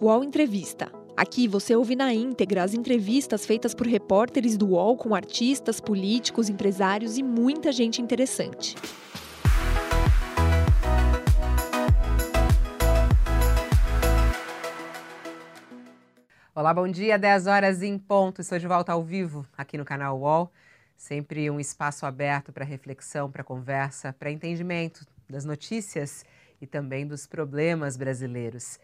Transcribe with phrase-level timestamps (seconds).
[0.00, 0.92] UOL Entrevista.
[1.16, 6.48] Aqui você ouve na íntegra as entrevistas feitas por repórteres do UOL com artistas, políticos,
[6.48, 8.76] empresários e muita gente interessante.
[16.54, 18.40] Olá, bom dia, 10 horas em ponto.
[18.40, 20.52] Estou de volta ao vivo aqui no canal UOL.
[20.96, 26.24] Sempre um espaço aberto para reflexão, para conversa, para entendimento das notícias
[26.60, 28.78] e também dos problemas brasileiros.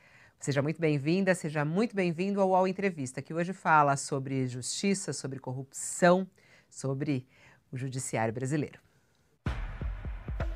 [0.45, 5.39] Seja muito bem-vinda, seja muito bem-vindo ao UOL Entrevista, que hoje fala sobre justiça, sobre
[5.39, 6.29] corrupção,
[6.69, 7.27] sobre
[7.73, 8.79] o judiciário brasileiro.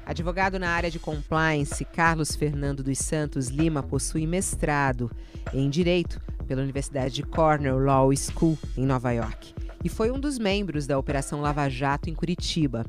[0.04, 5.10] Advogado na área de compliance, Carlos Fernando dos Santos Lima possui mestrado
[5.54, 10.38] em Direito pela Universidade de Cornell Law School, em Nova York, e foi um dos
[10.38, 12.84] membros da Operação Lava Jato em Curitiba,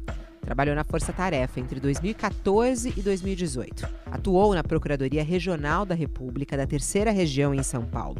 [0.49, 3.87] Trabalhou na Força Tarefa entre 2014 e 2018.
[4.07, 8.19] Atuou na Procuradoria Regional da República da Terceira Região em São Paulo.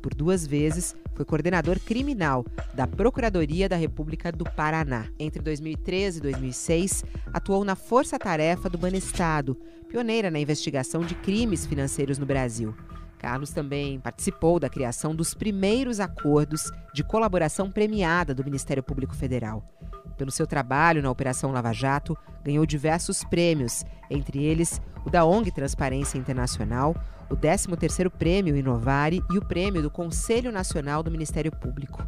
[0.00, 5.08] Por duas vezes, foi coordenador criminal da Procuradoria da República do Paraná.
[5.18, 9.56] Entre 2013 e 2006, atuou na Força Tarefa do Banestado,
[9.88, 12.72] pioneira na investigação de crimes financeiros no Brasil.
[13.18, 19.68] Carlos também participou da criação dos primeiros acordos de colaboração premiada do Ministério Público Federal.
[20.16, 25.50] Pelo seu trabalho na Operação Lava Jato, ganhou diversos prêmios, entre eles o da ONG
[25.50, 26.94] Transparência Internacional,
[27.30, 32.02] o 13º Prêmio Inovare e o prêmio do Conselho Nacional do Ministério Público.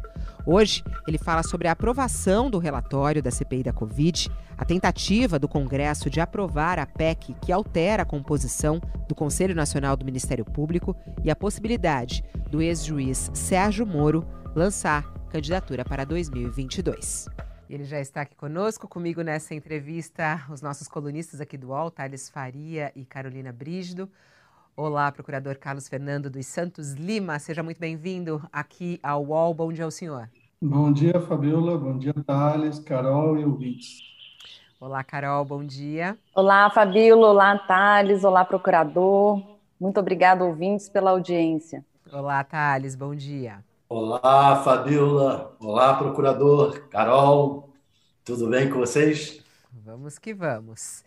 [0.45, 5.47] Hoje, ele fala sobre a aprovação do relatório da CPI da Covid, a tentativa do
[5.47, 10.95] Congresso de aprovar a PEC que altera a composição do Conselho Nacional do Ministério Público
[11.23, 17.27] e a possibilidade do ex-juiz Sérgio Moro lançar candidatura para 2022.
[17.69, 22.29] Ele já está aqui conosco, comigo nessa entrevista, os nossos colunistas aqui do UOL, Thales
[22.29, 24.09] Faria e Carolina Brígido.
[24.73, 29.53] Olá, procurador Carlos Fernando dos Santos Lima, seja muito bem-vindo aqui ao UOL.
[29.53, 30.29] Bom dia ao senhor.
[30.61, 31.77] Bom dia, Fabiola.
[31.77, 33.99] Bom dia, Thales, Carol e ouvintes.
[34.79, 36.17] Olá, Carol, bom dia.
[36.33, 37.27] Olá, Fabiola.
[37.27, 38.23] Olá, Thales.
[38.23, 39.43] Olá, procurador.
[39.77, 41.83] Muito obrigado, ouvintes, pela audiência.
[42.13, 43.61] Olá, Thales, bom dia.
[43.89, 45.55] Olá, Fabiola.
[45.61, 46.89] Olá, procurador.
[46.89, 47.73] Carol,
[48.25, 49.41] tudo bem com vocês?
[49.71, 51.05] Vamos que vamos.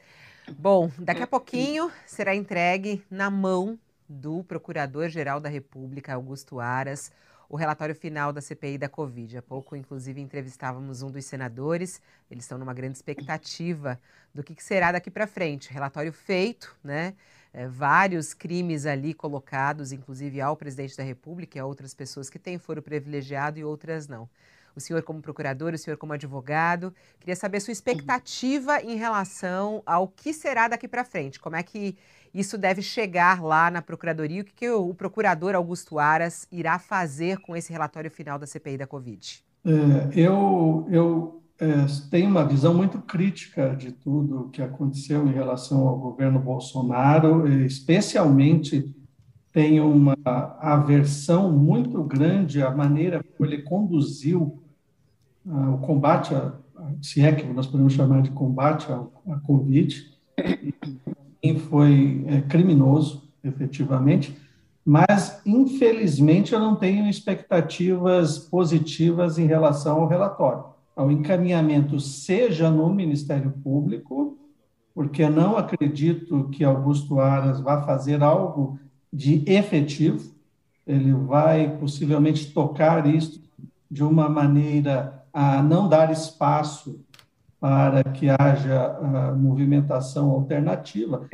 [0.58, 7.12] Bom, daqui a pouquinho será entregue na mão do Procurador-Geral da República, Augusto Aras,
[7.50, 9.36] o relatório final da CPI da Covid.
[9.36, 12.00] Há pouco, inclusive, entrevistávamos um dos senadores.
[12.30, 14.00] Eles estão numa grande expectativa
[14.34, 15.70] do que será daqui para frente.
[15.70, 17.14] Relatório feito, né?
[17.53, 22.38] É, vários crimes ali colocados, inclusive ao presidente da República e a outras pessoas que
[22.38, 24.28] têm foro privilegiado e outras não.
[24.75, 30.06] O senhor, como procurador, o senhor, como advogado, queria saber sua expectativa em relação ao
[30.06, 31.41] que será daqui para frente.
[31.41, 31.97] Como é que
[32.33, 34.43] isso deve chegar lá na Procuradoria?
[34.43, 38.78] O que, que o procurador Augusto Aras irá fazer com esse relatório final da CPI
[38.78, 39.44] da Covid?
[39.65, 45.87] É, eu, eu é, tem uma visão muito crítica de tudo que aconteceu em relação
[45.87, 48.97] ao governo Bolsonaro, especialmente
[49.53, 50.16] tem uma
[50.59, 54.62] aversão muito grande à maneira como ele conduziu
[55.44, 56.54] uh, o combate, a,
[57.03, 60.19] se é que nós podemos chamar de combate à, Covid,
[61.42, 64.34] e foi é, criminoso, efetivamente,
[64.82, 72.93] mas, infelizmente, eu não tenho expectativas positivas em relação ao relatório ao encaminhamento seja no
[72.93, 74.39] Ministério Público,
[74.95, 78.78] porque não acredito que Augusto Aras vá fazer algo
[79.12, 80.34] de efetivo,
[80.87, 83.41] ele vai possivelmente tocar isso
[83.91, 87.01] de uma maneira a não dar espaço
[87.61, 91.28] para que haja uh, movimentação alternativa,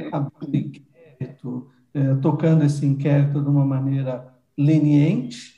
[0.52, 4.26] inquérito, eh, tocando esse inquérito de uma maneira
[4.58, 5.56] leniente,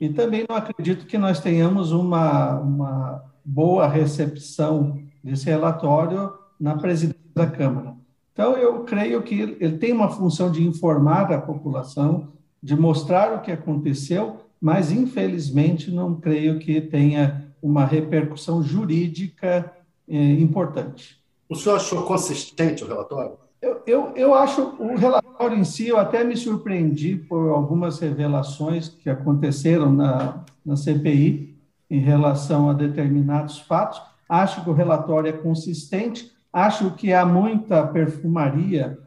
[0.00, 7.20] e também não acredito que nós tenhamos uma, uma boa recepção desse relatório na presidência
[7.34, 7.94] da Câmara.
[8.32, 12.28] Então, eu creio que ele tem uma função de informar a população,
[12.62, 19.72] de mostrar o que aconteceu, mas, infelizmente, não creio que tenha uma repercussão jurídica
[20.08, 21.18] eh, importante.
[21.48, 23.38] O senhor achou consistente o relatório?
[23.62, 28.88] Eu, eu, eu acho o relatório em si, eu até me surpreendi por algumas revelações
[28.88, 31.55] que aconteceram na, na CPI,
[31.90, 34.00] em relação a determinados fatos.
[34.28, 38.98] Acho que o relatório é consistente, acho que há muita perfumaria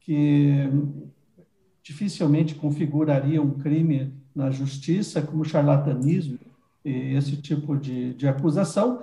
[0.00, 0.68] que
[1.82, 6.38] dificilmente configuraria um crime na justiça, como charlatanismo
[6.84, 9.02] e esse tipo de, de acusação,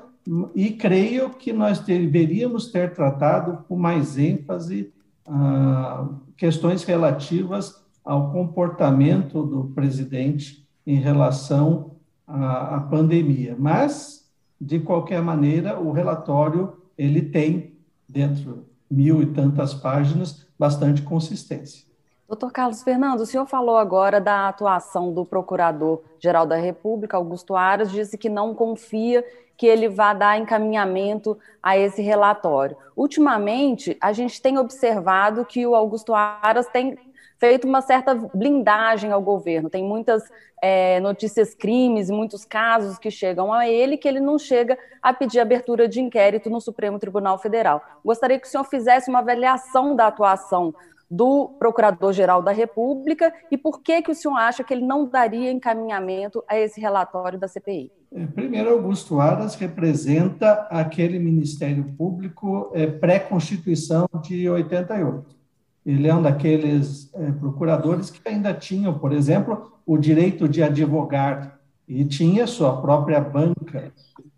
[0.54, 4.94] e creio que nós deveríamos ter tratado com mais ênfase
[5.28, 6.08] ah,
[6.38, 11.91] questões relativas ao comportamento do presidente em relação
[12.32, 13.56] à, à pandemia.
[13.58, 14.30] Mas,
[14.60, 17.74] de qualquer maneira, o relatório ele tem,
[18.08, 21.90] dentro mil e tantas páginas, bastante consistência.
[22.28, 27.92] Doutor Carlos Fernando, o senhor falou agora da atuação do Procurador-Geral da República, Augusto Aras,
[27.92, 29.26] disse que não confia
[29.58, 32.78] que ele vá dar encaminhamento a esse relatório.
[32.96, 36.98] Ultimamente, a gente tem observado que o Augusto Aras tem
[37.42, 39.68] feito uma certa blindagem ao governo.
[39.68, 40.22] Tem muitas
[40.62, 45.40] é, notícias crimes, muitos casos que chegam a ele que ele não chega a pedir
[45.40, 47.82] abertura de inquérito no Supremo Tribunal Federal.
[48.06, 50.72] Gostaria que o senhor fizesse uma avaliação da atuação
[51.10, 55.52] do Procurador-Geral da República e por que, que o senhor acha que ele não daria
[55.52, 57.92] encaminhamento a esse relatório da CPI?
[58.14, 65.41] É, primeiro, Augusto Aras representa aquele Ministério Público é, pré-Constituição de 88.
[65.86, 71.60] Ele é um daqueles é, procuradores que ainda tinham, por exemplo, o direito de advogar
[71.88, 73.92] e tinha sua própria banca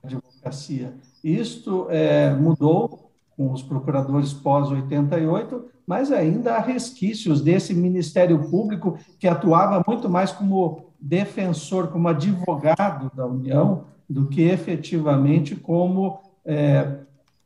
[0.04, 0.94] de advocacia.
[1.24, 9.28] Isto é, mudou com os procuradores pós-88, mas ainda há resquícios desse Ministério Público que
[9.28, 17.00] atuava muito mais como defensor, como advogado da União, do que efetivamente como é,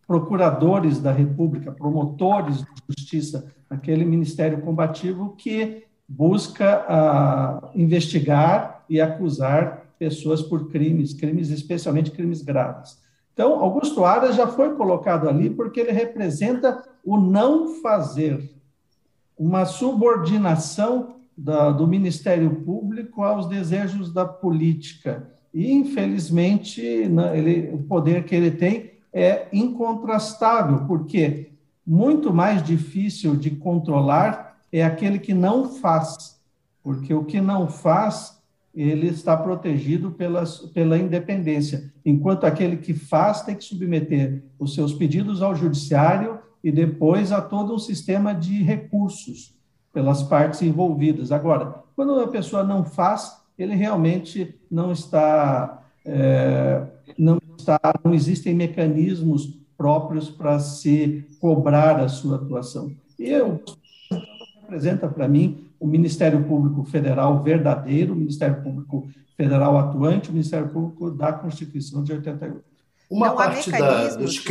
[0.08, 9.86] procuradores da República, promotores de justiça, aquele Ministério Combativo que busca a, investigar e acusar
[10.00, 12.98] pessoas por crimes, crimes especialmente crimes graves.
[13.34, 18.50] Então, Augusto Aras já foi colocado ali porque ele representa o não fazer,
[19.38, 25.32] uma subordinação da, do Ministério Público aos desejos da política.
[25.54, 31.52] E, infelizmente, ele, o poder que ele tem é incontrastável, porque
[31.86, 36.40] muito mais difícil de controlar é aquele que não faz,
[36.84, 38.38] porque o que não faz
[38.76, 44.94] ele está protegido pela, pela independência, enquanto aquele que faz tem que submeter os seus
[44.94, 49.58] pedidos ao judiciário e depois a todo um sistema de recursos
[49.92, 51.32] pelas partes envolvidas.
[51.32, 56.84] Agora, quando a pessoa não faz, ele realmente não está, é,
[57.68, 62.92] não está, não existem mecanismos próprios para se cobrar a sua atuação.
[63.20, 63.62] E eu
[64.62, 70.70] representa para mim o Ministério Público Federal verdadeiro, o Ministério Público Federal atuante, o Ministério
[70.70, 72.64] Público da Constituição de 88.
[73.10, 74.44] Uma Não parte da, dos...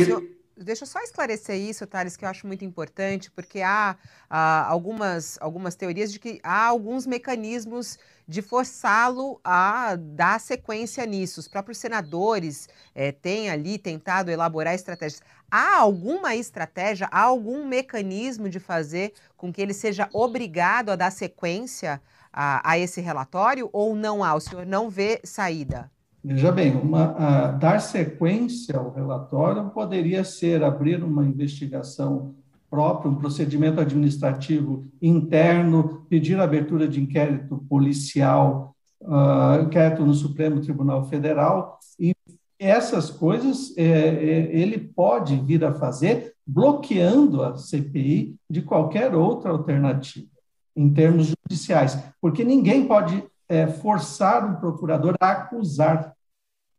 [0.59, 3.95] Deixa eu só esclarecer isso, Thales, que eu acho muito importante, porque há,
[4.27, 11.39] há algumas, algumas teorias de que há alguns mecanismos de forçá-lo a dar sequência nisso.
[11.39, 15.21] Os próprios senadores é, têm ali tentado elaborar estratégias.
[15.49, 21.11] Há alguma estratégia, há algum mecanismo de fazer com que ele seja obrigado a dar
[21.11, 22.01] sequência
[22.33, 24.35] a, a esse relatório ou não há?
[24.35, 25.89] O senhor não vê saída?
[26.21, 32.35] Veja bem, uma, dar sequência ao relatório poderia ser abrir uma investigação
[32.69, 41.05] própria, um procedimento administrativo interno, pedir abertura de inquérito policial, uh, inquérito no Supremo Tribunal
[41.05, 42.13] Federal, e
[42.59, 49.51] essas coisas é, é, ele pode vir a fazer bloqueando a CPI de qualquer outra
[49.51, 50.27] alternativa,
[50.75, 56.13] em termos judiciais, porque ninguém pode é, forçar um procurador a acusar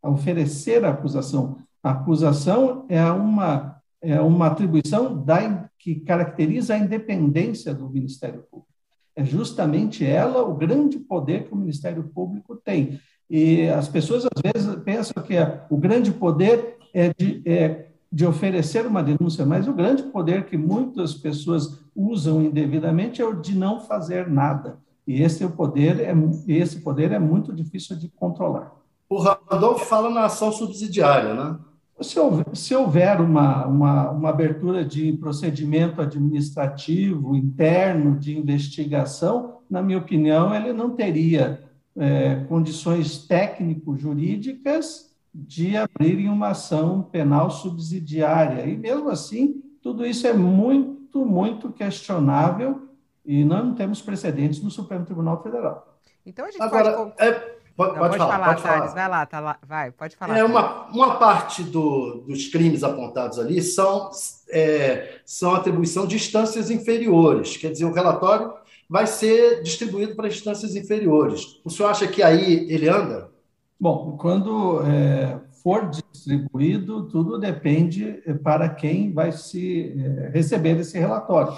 [0.02, 1.58] a oferecer a acusação.
[1.82, 8.68] A acusação é uma, é uma atribuição da, que caracteriza a independência do Ministério Público.
[9.14, 13.00] É justamente ela o grande poder que o Ministério Público tem.
[13.28, 15.34] E as pessoas, às vezes, pensam que
[15.68, 20.56] o grande poder é de, é de oferecer uma denúncia, mas o grande poder que
[20.56, 24.78] muitas pessoas usam indevidamente é o de não fazer nada.
[25.06, 26.14] E esse é poder, é,
[26.46, 28.72] esse poder é muito difícil de controlar.
[29.08, 31.58] O Randolph fala na ação subsidiária, né?
[32.00, 39.82] Se houver, se houver uma, uma, uma, abertura de procedimento administrativo interno de investigação, na
[39.82, 41.64] minha opinião, ele não teria
[41.96, 48.66] é, condições técnico-jurídicas de abrirem uma ação penal subsidiária.
[48.66, 52.88] E mesmo assim, tudo isso é muito, muito questionável
[53.24, 55.98] e não temos precedentes no Supremo Tribunal Federal.
[56.24, 57.12] Então a gente Agora, pode.
[57.18, 58.94] É Pode, Não, pode, pode falar, pode Thales, falar.
[58.94, 60.36] vai lá, tá lá, vai, pode falar.
[60.36, 64.10] É, uma, uma parte do, dos crimes apontados ali são,
[64.50, 68.52] é, são atribuição de instâncias inferiores, quer dizer, o relatório
[68.90, 71.60] vai ser distribuído para instâncias inferiores.
[71.64, 73.30] O senhor acha que aí ele anda?
[73.78, 81.56] Bom, quando é, for distribuído, tudo depende para quem vai se é, receber esse relatório.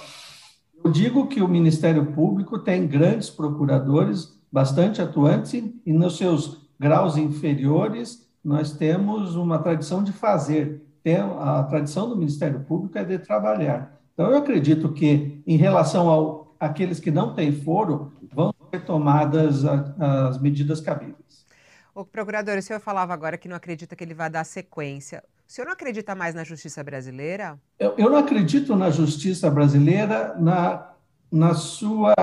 [0.85, 7.17] Eu digo que o Ministério Público tem grandes procuradores bastante atuantes e, nos seus graus
[7.17, 10.83] inferiores nós temos uma tradição de fazer.
[11.03, 14.01] Tem, a tradição do Ministério Público é de trabalhar.
[14.15, 19.65] Então, eu acredito que, em relação ao aqueles que não têm foro, vão ser tomadas
[19.65, 21.47] a, as medidas cabíveis.
[21.95, 25.25] O procurador, o senhor falava agora que não acredita que ele vai dar sequência.
[25.49, 27.59] O senhor não acredita mais na justiça brasileira?
[27.79, 30.93] Eu, eu não acredito na justiça brasileira na,
[31.31, 32.15] na sua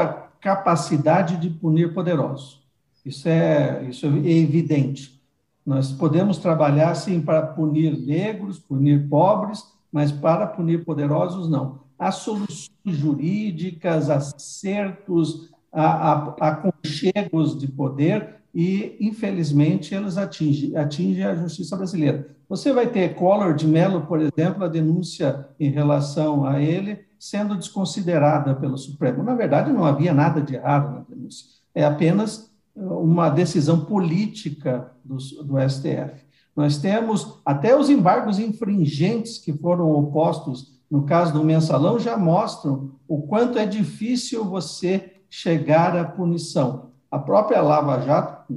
[0.42, 2.62] capacidade de punir poderosos.
[3.06, 5.22] Isso é, isso é evidente.
[5.66, 11.80] Nós podemos trabalhar, sim, para punir negros, punir pobres, mas para punir poderosos, não.
[11.98, 22.30] Há soluções jurídicas, acertos, aconchegos de poder e, infelizmente, eles atingem, atingem a justiça brasileira.
[22.50, 27.56] Você vai ter Collor de Mello, por exemplo, a denúncia em relação a ele sendo
[27.56, 29.24] desconsiderada pelo Supremo.
[29.24, 35.18] Na verdade, não havia nada de errado na denúncia, é apenas uma decisão política do,
[35.44, 36.26] do STF.
[36.56, 42.92] Nós temos até os embargos infringentes que foram opostos no caso do mensalão já mostram
[43.08, 46.92] o quanto é difícil você chegar à punição.
[47.12, 48.54] A própria Lava Jato,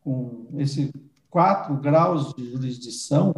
[0.00, 0.92] com, com esses
[1.28, 3.34] quatro graus de jurisdição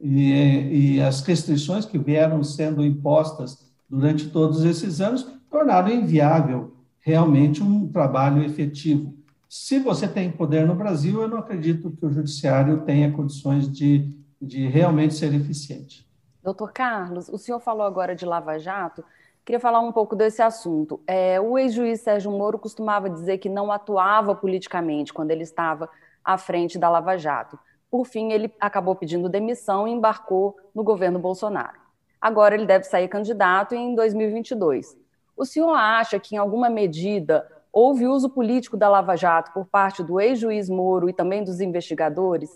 [0.00, 7.62] e, e as restrições que vieram sendo impostas durante todos esses anos, tornaram inviável realmente
[7.62, 9.14] um trabalho efetivo.
[9.48, 14.14] Se você tem poder no Brasil, eu não acredito que o judiciário tenha condições de,
[14.40, 16.06] de realmente ser eficiente.
[16.42, 19.02] Doutor Carlos, o senhor falou agora de Lava Jato.
[19.44, 21.00] Queria falar um pouco desse assunto.
[21.06, 25.88] É, o ex-juiz Sérgio Moro costumava dizer que não atuava politicamente quando ele estava
[26.22, 27.58] à frente da Lava Jato.
[27.90, 31.87] Por fim, ele acabou pedindo demissão e embarcou no governo Bolsonaro.
[32.20, 34.96] Agora ele deve sair candidato em 2022.
[35.36, 40.02] O senhor acha que, em alguma medida, houve uso político da Lava Jato por parte
[40.02, 42.50] do ex-juiz Moro e também dos investigadores?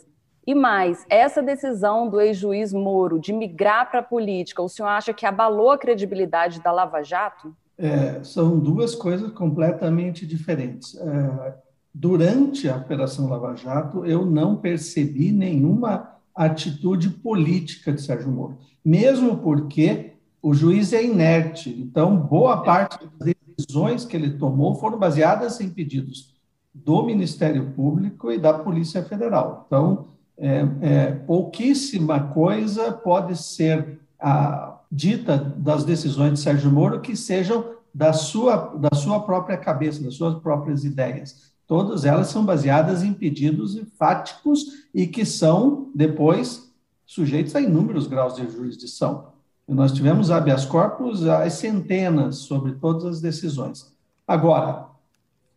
[0.44, 5.14] E mais, essa decisão do ex-juiz Moro de migrar para a política, o senhor acha
[5.14, 7.54] que abalou a credibilidade da Lava Jato?
[7.78, 10.96] É, são duas coisas completamente diferentes.
[10.96, 11.54] É,
[11.94, 19.38] durante a Operação Lava Jato, eu não percebi nenhuma atitude política de Sérgio Moro, mesmo
[19.38, 20.12] porque
[20.42, 21.70] o juiz é inerte.
[21.70, 26.34] Então, boa parte das decisões que ele tomou foram baseadas em pedidos
[26.74, 29.64] do Ministério Público e da Polícia Federal.
[29.66, 30.06] Então,
[30.38, 37.64] é, é, pouquíssima coisa pode ser a, dita das decisões de Sérgio Moro que sejam
[37.94, 41.52] da sua, da sua própria cabeça, das suas próprias ideias.
[41.66, 46.71] Todas elas são baseadas em pedidos fáticos e que são, depois,
[47.12, 49.26] sujeitos a inúmeros graus de jurisdição.
[49.68, 53.92] E nós tivemos habeas corpus às centenas sobre todas as decisões.
[54.26, 54.86] Agora,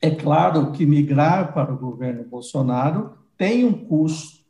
[0.01, 4.43] é claro que migrar para o governo Bolsonaro tem um custo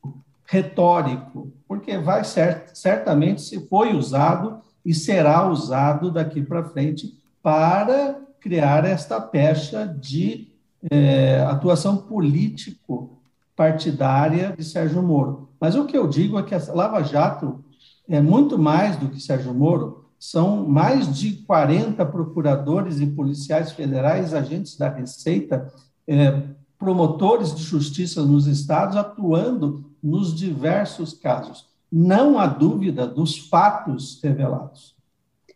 [0.45, 8.19] retórico, porque vai cert, certamente se foi usado e será usado daqui para frente para
[8.39, 10.47] criar esta pecha de
[10.91, 13.14] é, atuação político
[13.55, 15.49] partidária de Sérgio Moro.
[15.59, 17.63] Mas o que eu digo é que a Lava Jato
[18.07, 24.33] é muito mais do que Sérgio Moro, são mais de 40 procuradores e policiais federais,
[24.33, 25.71] agentes da Receita,
[26.07, 26.41] é,
[26.77, 31.67] promotores de justiça nos estados atuando nos diversos casos.
[31.91, 34.94] Não há dúvida dos fatos revelados.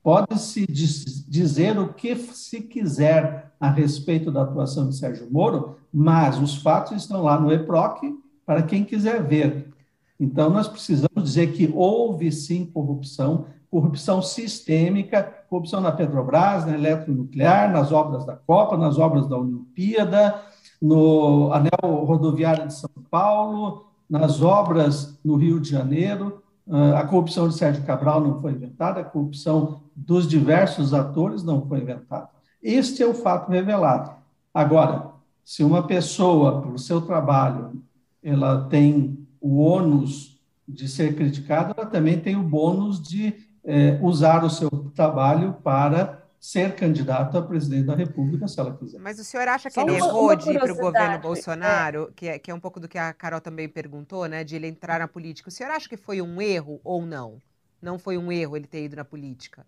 [0.02, 6.62] Pode-se dizer o que se quiser a respeito da atuação de Sérgio Moro, mas os
[6.62, 9.74] fatos estão lá no EPROC para quem quiser ver.
[10.20, 17.72] Então, nós precisamos dizer que houve sim corrupção, corrupção sistêmica, corrupção na Petrobras, na Eletronuclear,
[17.72, 20.42] nas obras da Copa, nas obras da Olimpíada,
[20.82, 26.42] no anel rodoviário de São Paulo, nas obras no Rio de Janeiro.
[26.70, 31.66] Ah, a corrupção de Sérgio Cabral não foi inventada, a corrupção dos diversos atores não
[31.66, 32.30] foi inventada.
[32.62, 34.12] Este é o fato revelado.
[34.54, 35.12] Agora,
[35.44, 37.82] se uma pessoa, pelo seu trabalho,
[38.22, 43.34] ela tem o ônus de ser criticada, ela também tem o bônus de
[43.64, 49.00] é, usar o seu trabalho para ser candidata a presidente da República, se ela quiser.
[49.00, 51.16] Mas o senhor acha que Só ele uma, errou uma de ir para o governo
[51.16, 51.18] é.
[51.18, 52.14] Bolsonaro, é.
[52.16, 54.68] Que, é, que é um pouco do que a Carol também perguntou, né, de ele
[54.68, 55.50] entrar na política.
[55.50, 57.42] O senhor acha que foi um erro ou não?
[57.82, 59.66] Não foi um erro ele ter ido na política?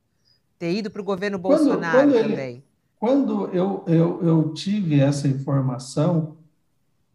[0.58, 2.50] Ter ido para o governo Bolsonaro quando, quando também?
[2.50, 2.64] Ele,
[3.00, 6.38] quando eu, eu, eu, tive essa informação,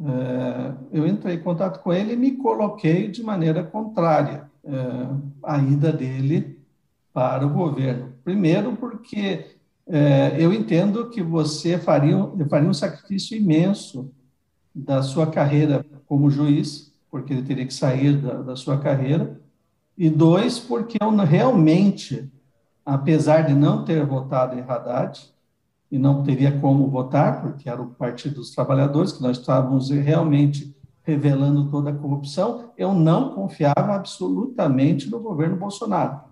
[0.00, 4.70] é, eu entrei em contato com ele e me coloquei de maneira contrária é,
[5.42, 6.58] à ida dele
[7.12, 8.15] para o governo.
[8.26, 9.54] Primeiro, porque
[9.86, 12.16] é, eu entendo que você faria,
[12.50, 14.12] faria um sacrifício imenso
[14.74, 19.40] da sua carreira como juiz, porque ele teria que sair da, da sua carreira,
[19.96, 22.28] e dois, porque eu realmente,
[22.84, 25.32] apesar de não ter votado em Haddad,
[25.88, 30.76] e não teria como votar, porque era o Partido dos Trabalhadores, que nós estávamos realmente
[31.04, 36.25] revelando toda a corrupção, eu não confiava absolutamente no governo Bolsonaro.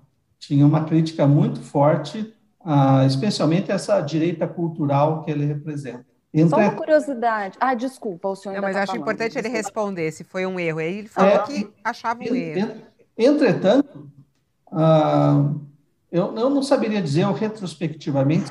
[0.46, 2.34] Tinha uma crítica muito forte,
[2.64, 6.04] ah, especialmente essa direita cultural que ele representa.
[6.32, 6.50] Entre...
[6.50, 7.56] Só uma curiosidade.
[7.60, 9.02] Ah, desculpa, o senhor Não, mas tá acho falando.
[9.02, 10.80] importante ele responder se foi um erro.
[10.80, 12.72] Ele falou é, que achava um erro.
[13.16, 14.10] Entretanto,
[14.70, 15.50] ah,
[16.12, 18.50] eu, eu não saberia dizer retrospectivamente,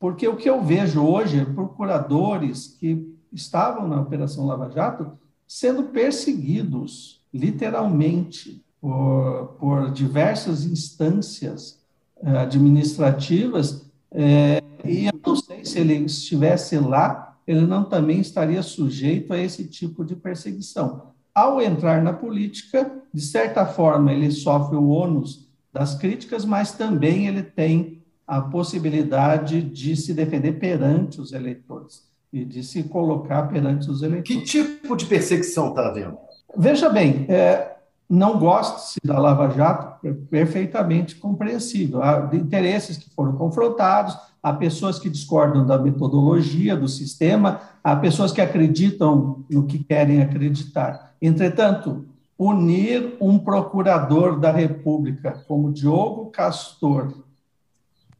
[0.00, 5.84] porque o que eu vejo hoje é procuradores que estavam na Operação Lava Jato sendo
[5.84, 11.80] perseguidos, literalmente, por, por diversas instâncias
[12.22, 18.62] eh, administrativas, é, e eu não sei se ele estivesse lá, ele não também estaria
[18.62, 21.14] sujeito a esse tipo de perseguição.
[21.34, 27.26] Ao entrar na política, de certa forma, ele sofre o ônus das críticas, mas também
[27.26, 33.90] ele tem a possibilidade de se defender perante os eleitores e de se colocar perante
[33.90, 34.28] os eleitores.
[34.28, 36.16] Que tipo de perseguição está havendo?
[36.56, 37.75] Veja bem, é,
[38.08, 42.02] não gosta-se da Lava Jato, é perfeitamente compreensível.
[42.02, 48.30] Há interesses que foram confrontados, há pessoas que discordam da metodologia, do sistema, há pessoas
[48.30, 51.14] que acreditam no que querem acreditar.
[51.20, 52.06] Entretanto,
[52.38, 57.26] unir um procurador da República como Diogo Castor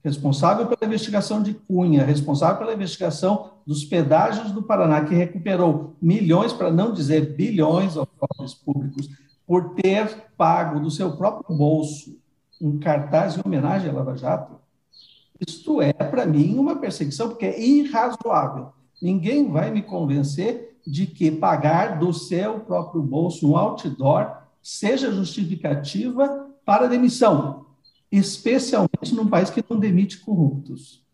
[0.06, 6.52] responsável pela investigação de Cunha, responsável pela investigação dos pedágios do Paraná, que recuperou milhões,
[6.52, 9.10] para não dizer bilhões, aos cofres públicos,
[9.46, 12.18] por ter pago do seu próprio bolso
[12.60, 14.56] um cartaz em homenagem à Lava Jato,
[15.46, 18.72] isto é, para mim, uma perseguição, porque é irrazoável.
[19.00, 26.48] Ninguém vai me convencer de que pagar do seu próprio bolso um outdoor seja justificativa
[26.64, 27.66] para demissão
[28.10, 31.04] especialmente num país que não demite corruptos.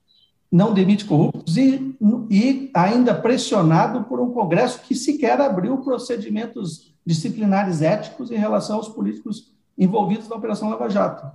[0.53, 1.97] Não demite corruptos e,
[2.31, 8.91] e ainda pressionado por um Congresso que sequer abriu procedimentos disciplinares éticos em relação aos
[8.91, 11.27] políticos envolvidos na Operação Lava Jato.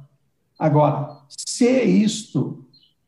[0.60, 2.64] Agora, se isto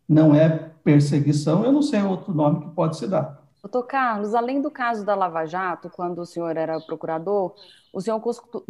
[0.07, 3.39] não é perseguição, eu não sei outro nome que pode se dar.
[3.61, 7.53] Doutor Carlos, além do caso da Lava Jato, quando o senhor era procurador,
[7.93, 8.19] o senhor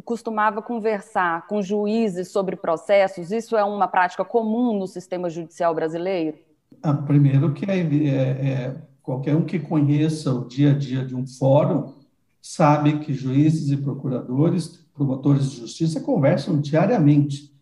[0.03, 3.31] costumava conversar com juízes sobre processos?
[3.31, 6.48] Isso é uma prática comum no sistema judicial brasileiro?
[6.81, 11.15] Ah, primeiro que é, é, é, qualquer um que conheça o dia a dia de
[11.15, 11.93] um fórum
[12.41, 17.53] sabe que juízes e procuradores, promotores de justiça conversam diariamente.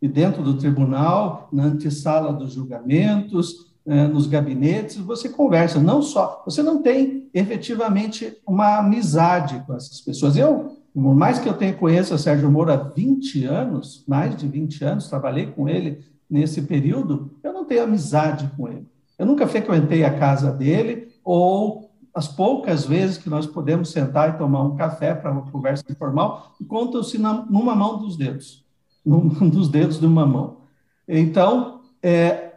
[0.00, 6.42] E dentro do tribunal, na antessala dos julgamentos, é, nos gabinetes, você conversa, não só,
[6.44, 10.36] você não tem efetivamente uma amizade com essas pessoas.
[10.36, 14.48] Eu, por mais que eu tenha conheço o Sérgio Moro há 20 anos, mais de
[14.48, 18.86] 20 anos, trabalhei com ele nesse período, eu não tenho amizade com ele.
[19.18, 24.38] Eu nunca frequentei a casa dele, ou as poucas vezes que nós podemos sentar e
[24.38, 28.64] tomar um café para uma conversa informal, contam-se numa mão dos dedos,
[29.04, 30.58] num dos dedos de uma mão.
[31.06, 32.54] Então, é,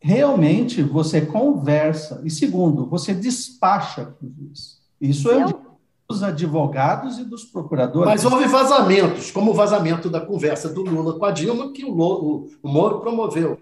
[0.00, 2.20] realmente você conversa.
[2.24, 4.80] E segundo, você despacha com o juiz.
[5.00, 5.44] Isso é
[6.10, 8.10] dos advogados e dos procuradores.
[8.10, 11.92] Mas houve vazamentos, como o vazamento da conversa do Lula com a Dilma, que o,
[11.92, 13.56] o, o Moro promoveu.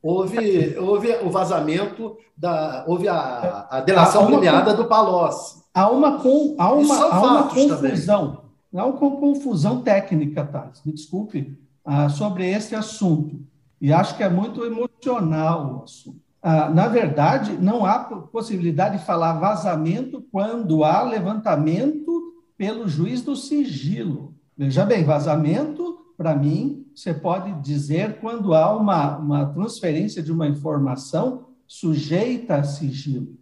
[0.00, 2.84] Houve, houve o vazamento da.
[2.86, 5.58] Houve a, a delação premiada do Palocci.
[5.74, 8.26] Há uma, com, há uma, há uma confusão.
[8.26, 8.48] Também.
[8.76, 13.40] Há uma confusão técnica, Thales, me desculpe, ah, sobre esse assunto.
[13.80, 16.20] E acho que é muito emocional o assunto.
[16.50, 23.36] Ah, na verdade, não há possibilidade de falar vazamento quando há levantamento pelo juiz do
[23.36, 24.34] sigilo.
[24.56, 30.48] Veja bem, vazamento, para mim, você pode dizer quando há uma, uma transferência de uma
[30.48, 33.36] informação sujeita a sigilo.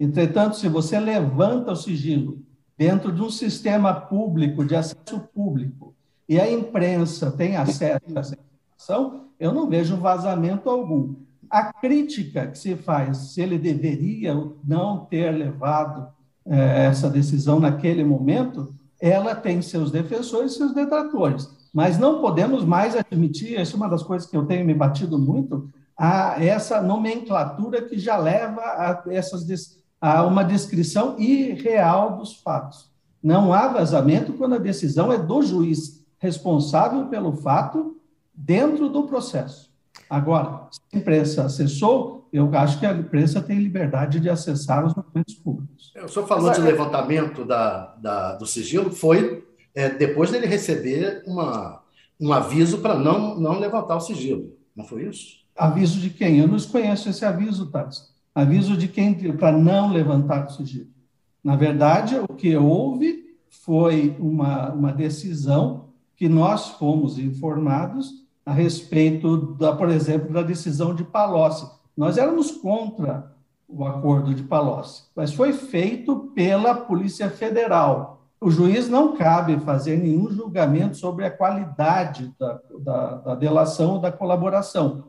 [0.00, 2.42] Entretanto, se você levanta o sigilo
[2.76, 5.94] dentro de um sistema público, de acesso público,
[6.28, 11.27] e a imprensa tem acesso a essa informação, eu não vejo vazamento algum.
[11.50, 14.34] A crítica que se faz, se ele deveria
[14.64, 16.08] não ter levado
[16.46, 21.48] é, essa decisão naquele momento, ela tem seus defensores e seus detratores.
[21.72, 25.18] Mas não podemos mais admitir, essa é uma das coisas que eu tenho me batido
[25.18, 32.90] muito, a essa nomenclatura que já leva a, essas, a uma descrição irreal dos fatos.
[33.22, 37.96] Não há vazamento quando a decisão é do juiz responsável pelo fato
[38.32, 39.67] dentro do processo.
[40.08, 44.94] Agora, se a imprensa acessou, eu acho que a imprensa tem liberdade de acessar os
[44.94, 45.92] documentos públicos.
[46.02, 49.44] O senhor falou de levantamento da, da do sigilo, foi
[49.74, 51.82] é, depois dele receber uma,
[52.20, 55.38] um aviso para não, não levantar o sigilo, não foi isso?
[55.56, 56.38] Aviso de quem?
[56.38, 58.00] Eu não conheço esse aviso, Tati.
[58.34, 60.88] Aviso de quem para não levantar o sigilo.
[61.42, 69.36] Na verdade, o que houve foi uma, uma decisão que nós fomos informados a respeito,
[69.58, 71.70] da, por exemplo, da decisão de Palocci.
[71.94, 73.30] Nós éramos contra
[73.68, 78.22] o acordo de Palocci, mas foi feito pela Polícia Federal.
[78.40, 83.98] O juiz não cabe fazer nenhum julgamento sobre a qualidade da, da, da delação ou
[83.98, 85.08] da colaboração.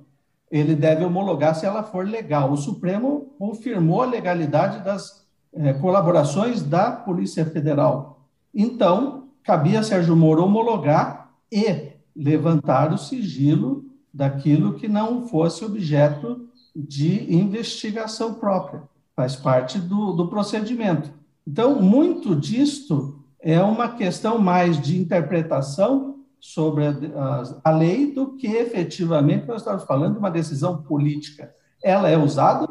[0.52, 2.52] Ele deve homologar se ela for legal.
[2.52, 8.20] O Supremo confirmou a legalidade das é, colaborações da Polícia Federal.
[8.54, 17.34] Então, cabia Sérgio Moro homologar e levantar o sigilo daquilo que não fosse objeto de
[17.34, 18.84] investigação própria.
[19.16, 21.12] Faz parte do, do procedimento.
[21.48, 28.48] Então, muito disto é uma questão mais de interpretação sobre a, a, lei do que
[28.48, 31.54] efetivamente nós estamos falando de uma decisão política.
[31.84, 32.68] Ela é usada,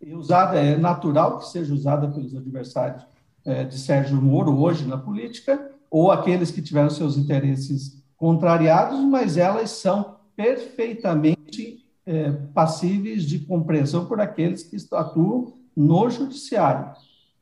[0.00, 3.04] e usada é natural que seja usada pelos adversários
[3.44, 9.36] é, de Sérgio Moro hoje na política, ou aqueles que tiveram seus interesses contrariados, mas
[9.36, 16.92] elas são perfeitamente é, passíveis de compreensão por aqueles que atuam no judiciário.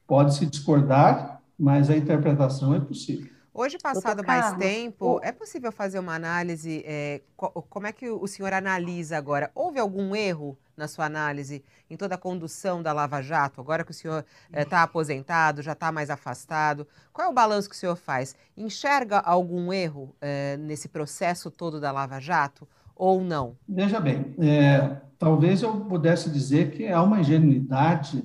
[0.06, 3.30] Pode-se discordar, mas a interpretação é possível.
[3.54, 6.82] Hoje, passado mais tempo, é possível fazer uma análise?
[6.86, 9.50] É, como é que o senhor analisa agora?
[9.54, 13.60] Houve algum erro na sua análise em toda a condução da Lava Jato?
[13.60, 17.68] Agora que o senhor está é, aposentado, já está mais afastado, qual é o balanço
[17.68, 18.34] que o senhor faz?
[18.56, 23.56] Enxerga algum erro é, nesse processo todo da Lava Jato ou não?
[23.68, 28.24] Veja bem, é, talvez eu pudesse dizer que há uma ingenuidade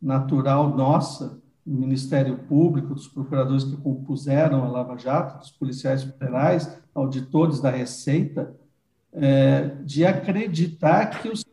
[0.00, 6.78] natural nossa do Ministério Público, dos procuradores que compuseram a Lava Jato, dos policiais federais,
[6.94, 8.56] auditores da Receita,
[9.12, 11.47] é, de acreditar que o sistema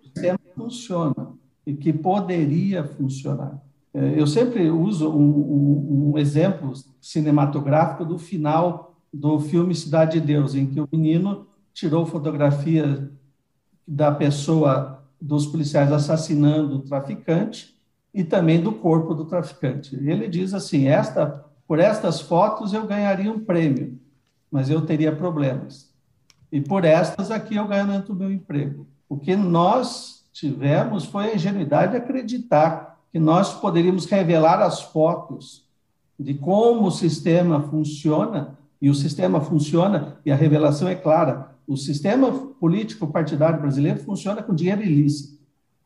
[0.56, 1.34] funciona
[1.66, 3.62] e que poderia funcionar.
[3.94, 10.28] É, eu sempre uso um, um, um exemplo cinematográfico do final do filme Cidade de
[10.28, 13.10] Deus, em que o menino tirou fotografia
[13.88, 17.76] da pessoa, dos policiais assassinando o traficante,
[18.14, 19.96] e também do corpo do traficante.
[19.96, 24.00] Ele diz assim: esta, por estas fotos eu ganharia um prêmio,
[24.50, 25.94] mas eu teria problemas.
[26.52, 28.88] E por estas aqui eu garanto meu emprego.
[29.10, 35.66] O que nós tivemos foi a ingenuidade de acreditar que nós poderíamos revelar as fotos
[36.20, 41.78] de como o sistema funciona, e o sistema funciona, e a revelação é clara: o
[41.78, 45.40] sistema político partidário brasileiro funciona com dinheiro ilícito.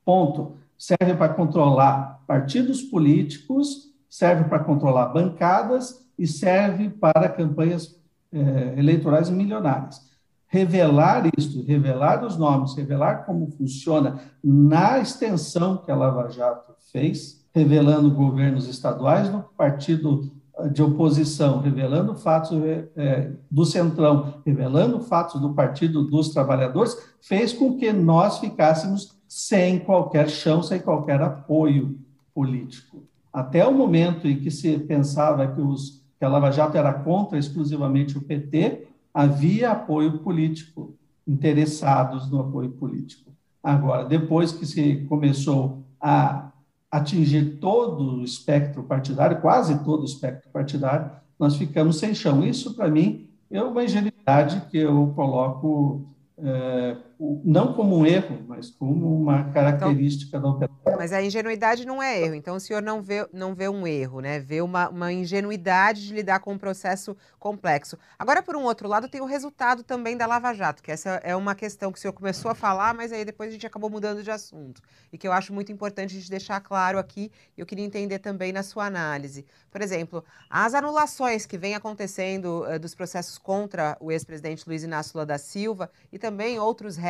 [0.03, 7.95] Ponto serve para controlar partidos políticos, serve para controlar bancadas e serve para campanhas
[8.33, 10.08] é, eleitorais milionárias.
[10.49, 17.45] Revelar isso, revelar os nomes, revelar como funciona na extensão que a Lava Jato fez,
[17.53, 20.31] revelando governos estaduais no partido
[20.71, 22.59] de oposição, revelando fatos
[22.97, 29.79] é, do Centrão, revelando fatos do Partido dos Trabalhadores, fez com que nós ficássemos sem
[29.79, 31.97] qualquer chão, sem qualquer apoio
[32.33, 33.03] político.
[33.31, 37.37] Até o momento em que se pensava que, os, que a Lava Jato era contra
[37.37, 40.95] exclusivamente o PT, havia apoio político,
[41.27, 43.31] interessados no apoio político.
[43.63, 46.51] Agora, depois que se começou a
[46.89, 52.43] atingir todo o espectro partidário, quase todo o espectro partidário, nós ficamos sem chão.
[52.43, 58.69] Isso, para mim, é uma ingenuidade que eu coloco é, não como um erro, mas
[58.69, 60.97] como uma característica então, da operação.
[60.97, 64.21] Mas a ingenuidade não é erro, então o senhor não vê, não vê um erro,
[64.21, 64.39] né?
[64.39, 67.97] Vê uma, uma ingenuidade de lidar com um processo complexo.
[68.17, 71.35] Agora, por um outro lado, tem o resultado também da Lava Jato, que essa é
[71.35, 74.23] uma questão que o senhor começou a falar, mas aí depois a gente acabou mudando
[74.23, 74.81] de assunto.
[75.11, 78.19] E que eu acho muito importante a gente deixar claro aqui, e eu queria entender
[78.19, 79.45] também na sua análise.
[79.69, 85.11] Por exemplo, as anulações que vêm acontecendo uh, dos processos contra o ex-presidente Luiz Inácio
[85.15, 87.08] Lula da Silva e também outros réus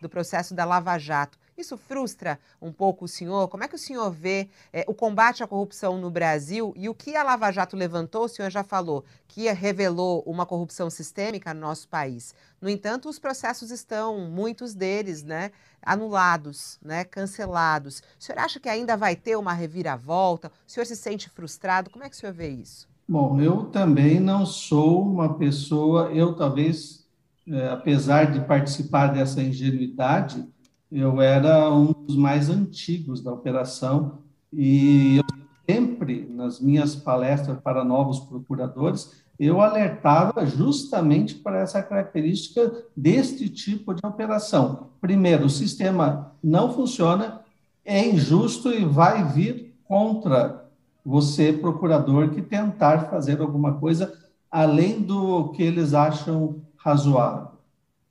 [0.00, 1.38] do processo da Lava Jato.
[1.56, 3.46] Isso frustra um pouco o senhor?
[3.48, 6.94] Como é que o senhor vê é, o combate à corrupção no Brasil e o
[6.94, 8.24] que a Lava Jato levantou?
[8.24, 12.34] O senhor já falou que revelou uma corrupção sistêmica no nosso país.
[12.60, 18.02] No entanto, os processos estão, muitos deles, né, anulados, né, cancelados.
[18.18, 20.50] O senhor acha que ainda vai ter uma reviravolta?
[20.66, 21.90] O senhor se sente frustrado?
[21.90, 22.88] Como é que o senhor vê isso?
[23.06, 27.01] Bom, eu também não sou uma pessoa, eu talvez
[27.48, 30.44] é, apesar de participar dessa ingenuidade,
[30.90, 34.18] eu era um dos mais antigos da operação
[34.52, 35.24] e eu
[35.68, 43.94] sempre, nas minhas palestras para novos procuradores, eu alertava justamente para essa característica deste tipo
[43.94, 44.90] de operação.
[45.00, 47.40] Primeiro, o sistema não funciona,
[47.84, 50.68] é injusto e vai vir contra
[51.04, 54.12] você, procurador, que tentar fazer alguma coisa
[54.50, 57.52] além do que eles acham razoável.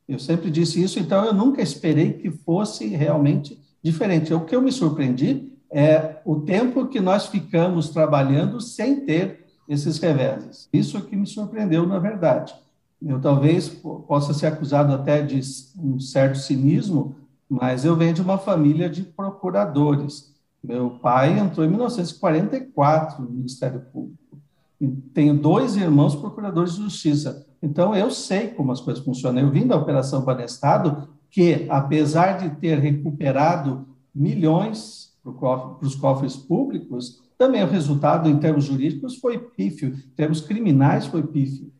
[0.07, 4.33] Eu sempre disse isso, então eu nunca esperei que fosse realmente diferente.
[4.33, 9.97] O que eu me surpreendi é o tempo que nós ficamos trabalhando sem ter esses
[9.99, 10.67] reveses.
[10.73, 12.53] Isso que me surpreendeu, na verdade.
[13.01, 15.39] Eu talvez possa ser acusado até de
[15.77, 17.15] um certo cinismo,
[17.49, 20.35] mas eu venho de uma família de procuradores.
[20.63, 24.17] Meu pai entrou em 1944 no Ministério Público.
[25.13, 27.47] Tenho dois irmãos procuradores de justiça.
[27.61, 29.41] Então, eu sei como as coisas funcionam.
[29.41, 37.21] Eu vim da Operação Banestado, que, apesar de ter recuperado milhões para os cofres públicos,
[37.37, 41.71] também o resultado, em termos jurídicos, foi pífio, em termos criminais, foi pífio.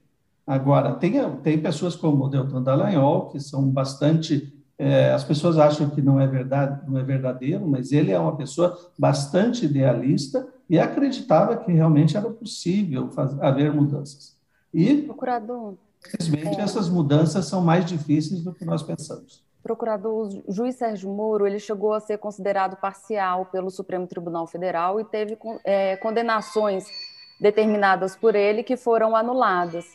[0.46, 1.14] Agora, tem,
[1.44, 4.54] tem pessoas como o Deltan Dallagnol, que são bastante.
[4.78, 8.36] É, as pessoas acham que não é verdade, não é verdadeiro, mas ele é uma
[8.36, 14.41] pessoa bastante idealista e acreditava que realmente era possível fazer, haver mudanças.
[14.74, 16.64] E, procurador, infelizmente, é...
[16.64, 19.44] essas mudanças são mais difíceis do que nós pensamos.
[19.62, 25.00] Procurador, o juiz Sérgio Moro, ele chegou a ser considerado parcial pelo Supremo Tribunal Federal
[25.00, 26.86] e teve é, condenações
[27.40, 29.86] determinadas por ele que foram anuladas.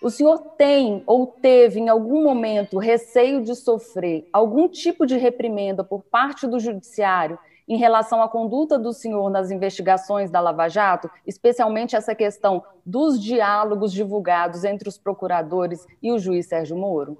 [0.00, 5.84] O senhor tem ou teve em algum momento receio de sofrer algum tipo de reprimenda
[5.84, 7.38] por parte do judiciário
[7.72, 13.18] em relação à conduta do senhor nas investigações da Lava Jato, especialmente essa questão dos
[13.18, 17.16] diálogos divulgados entre os procuradores e o juiz Sérgio Moro?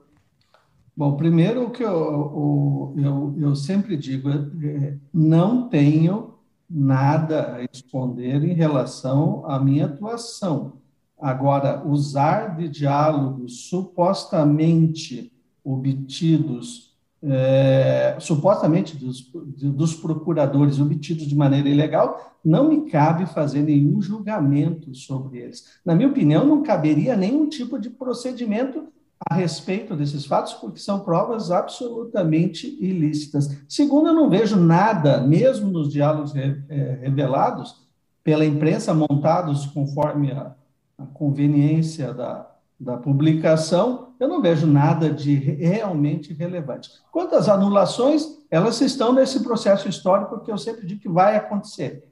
[0.95, 6.35] Bom, primeiro o que eu, eu, eu sempre digo é, não tenho
[6.69, 10.75] nada a esconder em relação à minha atuação.
[11.19, 15.33] Agora, usar de diálogos supostamente
[15.65, 16.92] obtidos
[17.25, 24.93] é, supostamente dos, dos procuradores obtidos de maneira ilegal, não me cabe fazer nenhum julgamento
[24.95, 25.79] sobre eles.
[25.85, 28.89] Na minha opinião, não caberia nenhum tipo de procedimento
[29.31, 33.57] a respeito desses fatos, porque são provas absolutamente ilícitas.
[33.69, 37.83] Segundo, eu não vejo nada, mesmo nos diálogos é, revelados
[38.25, 40.55] pela imprensa, montados conforme a,
[40.99, 42.52] a conveniência da,
[42.83, 46.91] da publicação, eu não vejo nada de realmente relevante.
[47.13, 52.05] Quanto às anulações, elas estão nesse processo histórico que eu sempre digo que vai acontecer,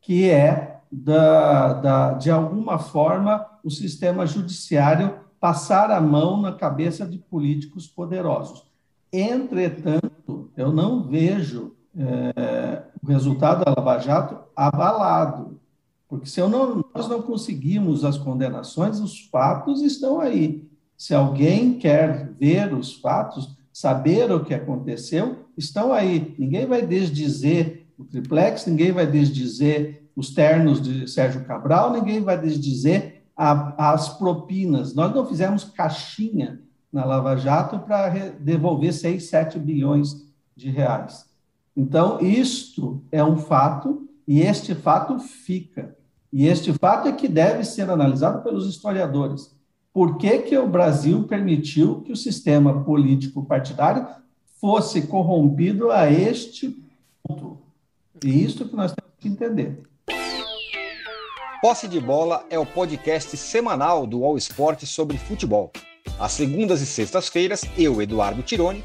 [0.00, 7.06] que é, da, da, de alguma forma, o sistema judiciário passar a mão na cabeça
[7.06, 8.66] de políticos poderosos.
[9.12, 15.57] Entretanto, eu não vejo é, o resultado da Lava Jato abalado,
[16.08, 20.66] porque se não, nós não conseguimos as condenações, os fatos estão aí.
[20.96, 26.34] Se alguém quer ver os fatos, saber o que aconteceu, estão aí.
[26.38, 32.40] Ninguém vai desdizer o triplex, ninguém vai desdizer os ternos de Sérgio Cabral, ninguém vai
[32.40, 34.94] desdizer a, as propinas.
[34.94, 41.26] Nós não fizemos caixinha na Lava Jato para devolver 6, 7 bilhões de reais.
[41.76, 45.96] Então, isto é um fato, e este fato fica.
[46.32, 49.56] E este fato é que deve ser analisado pelos historiadores.
[49.92, 54.06] Por que, que o Brasil permitiu que o sistema político partidário
[54.60, 56.76] fosse corrompido a este
[57.22, 57.58] ponto?
[58.22, 59.82] E isso que nós temos que entender.
[61.60, 65.72] Posse de Bola é o podcast semanal do All Sport sobre futebol.
[66.18, 68.84] Às segundas e sextas-feiras, eu, Eduardo Tironi,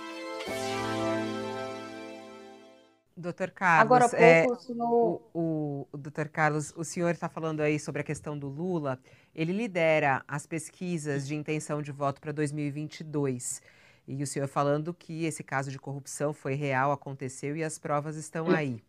[3.21, 4.45] Doutor Carlos, Agora, pouco, é,
[4.79, 8.97] o, o, o doutor Carlos, o senhor está falando aí sobre a questão do Lula.
[9.35, 13.61] Ele lidera as pesquisas de intenção de voto para 2022.
[14.07, 18.15] E o senhor falando que esse caso de corrupção foi real, aconteceu e as provas
[18.15, 18.81] estão aí.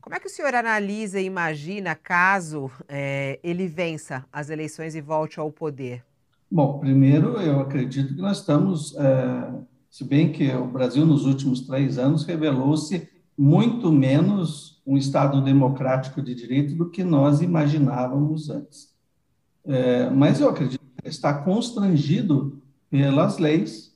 [0.00, 5.02] Como é que o senhor analisa e imagina caso é, ele vença as eleições e
[5.02, 6.02] volte ao poder?
[6.50, 9.52] Bom, primeiro eu acredito que nós estamos, é,
[9.90, 16.22] se bem que o Brasil nos últimos três anos revelou-se muito menos um Estado democrático
[16.22, 18.94] de direito do que nós imaginávamos antes.
[19.64, 23.94] é, mas eu acredito que está constrangido pelas leis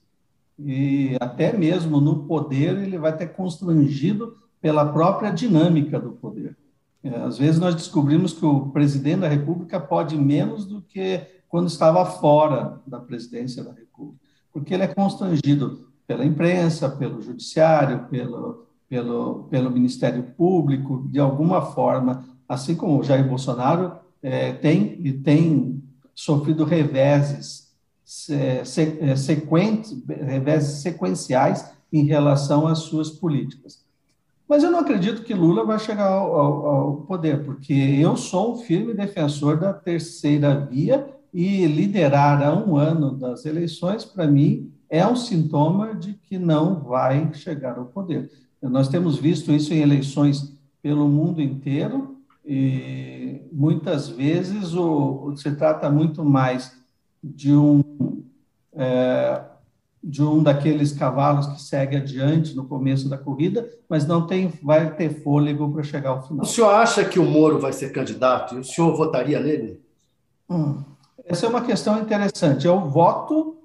[0.59, 6.57] e até mesmo no poder ele vai ter constrangido pela própria dinâmica do poder.
[7.03, 11.69] É, às vezes nós descobrimos que o presidente da República pode menos do que quando
[11.69, 14.21] estava fora da presidência da República,
[14.53, 21.63] porque ele é constrangido pela imprensa, pelo judiciário, pelo, pelo, pelo Ministério Público, de alguma
[21.63, 25.81] forma, assim como o Jair Bolsonaro é, tem e tem
[26.13, 27.71] sofrido reveses
[28.29, 28.65] é,
[29.17, 33.85] sequentes, reveses sequenciais em relação às suas políticas.
[34.49, 38.55] Mas eu não acredito que Lula vai chegar ao, ao, ao, poder, porque eu sou
[38.55, 44.73] um firme defensor da terceira via e liderar a um ano das eleições, para mim,
[44.89, 48.29] é um sintoma de que não vai chegar ao poder.
[48.63, 55.91] Nós temos visto isso em eleições pelo mundo inteiro e muitas vezes o, se trata
[55.91, 56.77] muito mais
[57.23, 57.83] de um
[58.73, 59.43] é,
[60.03, 64.95] de um daqueles cavalos que segue adiante no começo da corrida, mas não tem, vai
[64.95, 66.43] ter fôlego para chegar ao final.
[66.43, 69.79] O senhor acha que o Moro vai ser candidato e o senhor votaria nele?
[70.49, 70.83] Hum,
[71.25, 72.67] essa é uma questão interessante.
[72.67, 73.59] Eu voto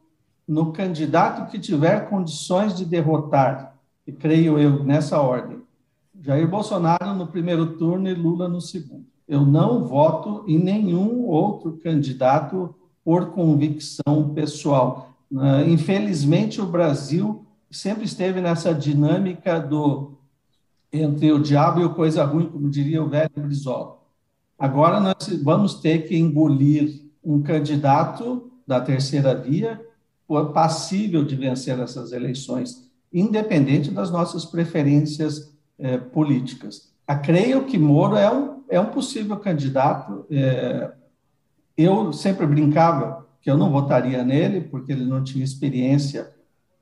[0.46, 3.75] no candidato que tiver condições de derrotar,
[4.06, 5.62] e creio eu nessa ordem.
[6.22, 9.06] Jair Bolsonaro no primeiro turno e Lula no segundo.
[9.28, 15.16] Eu não voto em nenhum outro candidato por convicção pessoal.
[15.32, 20.14] Uh, infelizmente, o Brasil sempre esteve nessa dinâmica do
[20.94, 23.98] entre o diabo e o coisa ruim, como diria o velho Brizola.
[24.58, 29.82] Agora nós vamos ter que engolir um candidato da terceira via
[30.54, 32.85] passível de vencer essas eleições,
[33.20, 36.92] independente das nossas preferências eh, políticas.
[37.08, 40.26] A creio que Moro é um, é um possível candidato.
[40.30, 40.92] Eh,
[41.78, 46.30] eu sempre brincava que eu não votaria nele, porque ele não tinha experiência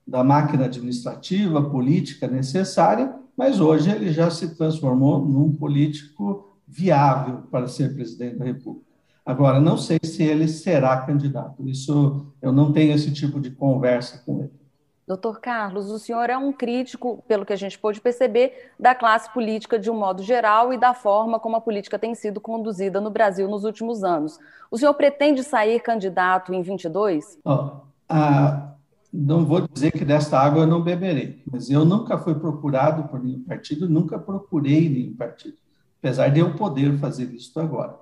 [0.08, 7.68] da máquina administrativa, política necessária, mas hoje ele já se transformou num político viável para
[7.68, 8.88] ser presidente da República.
[9.26, 14.22] Agora, não sei se ele será candidato, isso eu não tenho esse tipo de conversa
[14.26, 14.63] com ele.
[15.06, 19.32] Doutor Carlos, o senhor é um crítico, pelo que a gente pôde perceber, da classe
[19.34, 23.10] política de um modo geral e da forma como a política tem sido conduzida no
[23.10, 24.40] Brasil nos últimos anos.
[24.72, 27.38] O senhor pretende sair candidato em 22?
[27.44, 28.74] Oh, ah,
[29.12, 33.22] não vou dizer que desta água eu não beberei, mas eu nunca fui procurado por
[33.22, 35.58] nenhum partido, nunca procurei nenhum partido,
[36.00, 37.96] apesar de eu poder fazer isso agora.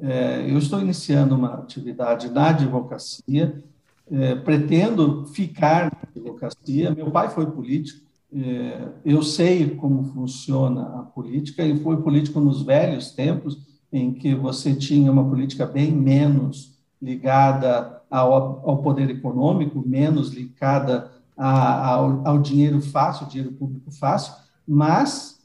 [0.00, 3.62] É, eu estou iniciando uma atividade na advocacia,
[4.10, 6.94] é, pretendo ficar na advocacia.
[6.94, 12.62] Meu pai foi político, é, eu sei como funciona a política e foi político nos
[12.62, 13.58] velhos tempos
[13.92, 21.12] em que você tinha uma política bem menos ligada ao, ao poder econômico, menos ligada
[21.36, 24.34] ao, ao, dinheiro fácil, dinheiro público fácil,
[24.66, 25.40] mas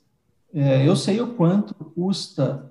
[0.54, 2.70] é, eu sei o quanto custa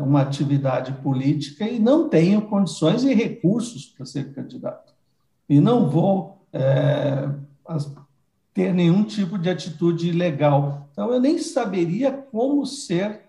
[0.00, 4.85] uma atividade política e não tenho condições e recursos para ser candidato.
[5.48, 7.28] E não vou é,
[8.52, 10.88] ter nenhum tipo de atitude ilegal.
[10.92, 13.20] Então, eu nem saberia como ser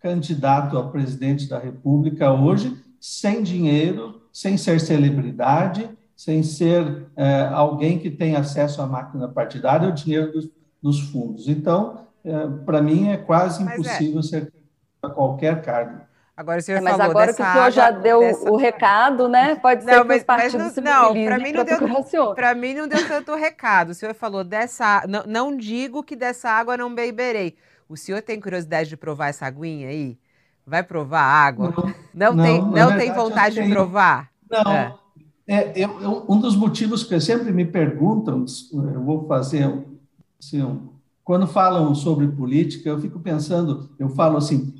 [0.00, 7.98] candidato a presidente da República hoje sem dinheiro, sem ser celebridade, sem ser é, alguém
[7.98, 10.48] que tem acesso à máquina partidária ou dinheiro dos,
[10.82, 11.48] dos fundos.
[11.48, 13.78] Então, é, para mim, é quase Mas é.
[13.78, 14.64] impossível ser candidato
[15.02, 16.00] a qualquer cargo.
[16.36, 18.50] Agora o senhor é, mas falou agora que o senhor já deu dessa...
[18.50, 19.54] o recado, né?
[19.54, 22.34] Pode ser não, que os partidos mas, se Não, para mim não deu.
[22.34, 23.90] Para mim não deu tanto recado.
[23.90, 27.56] O senhor falou dessa, não, não digo que dessa água não beberei.
[27.88, 30.18] O senhor tem curiosidade de provar essa aguinha aí?
[30.66, 31.72] Vai provar a água?
[32.12, 34.30] Não, não, não tem, não verdade, tem vontade de provar?
[34.50, 34.72] Não.
[34.72, 34.94] É.
[35.46, 39.70] É, eu, eu, um dos motivos que sempre me perguntam, eu vou fazer
[40.40, 40.88] assim, um,
[41.24, 44.74] quando falam sobre política, eu fico pensando, eu falo assim,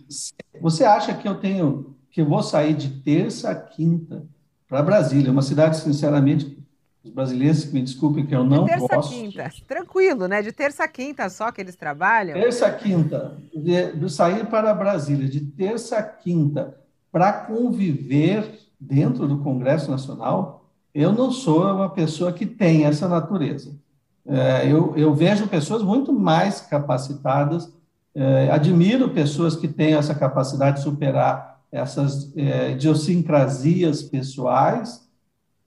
[0.60, 4.26] você acha que eu tenho, que eu vou sair de terça a quinta
[4.68, 6.62] para Brasília, uma cidade, sinceramente,
[7.02, 9.10] os brasileiros me desculpem que eu não de terça gosto.
[9.10, 10.42] quinta, tranquilo, né?
[10.42, 12.34] De terça a quinta só que eles trabalham?
[12.38, 16.78] Terça a quinta, de, de sair para Brasília, de terça a quinta,
[17.10, 23.78] para conviver dentro do Congresso Nacional, eu não sou uma pessoa que tem essa natureza.
[24.26, 27.70] É, eu, eu, vejo pessoas muito mais capacitadas,
[28.14, 35.04] é, admiro pessoas que têm essa capacidade de superar essas é, idiosincrasias pessoais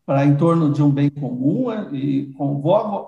[0.05, 2.60] para em torno de um bem comum é, e com,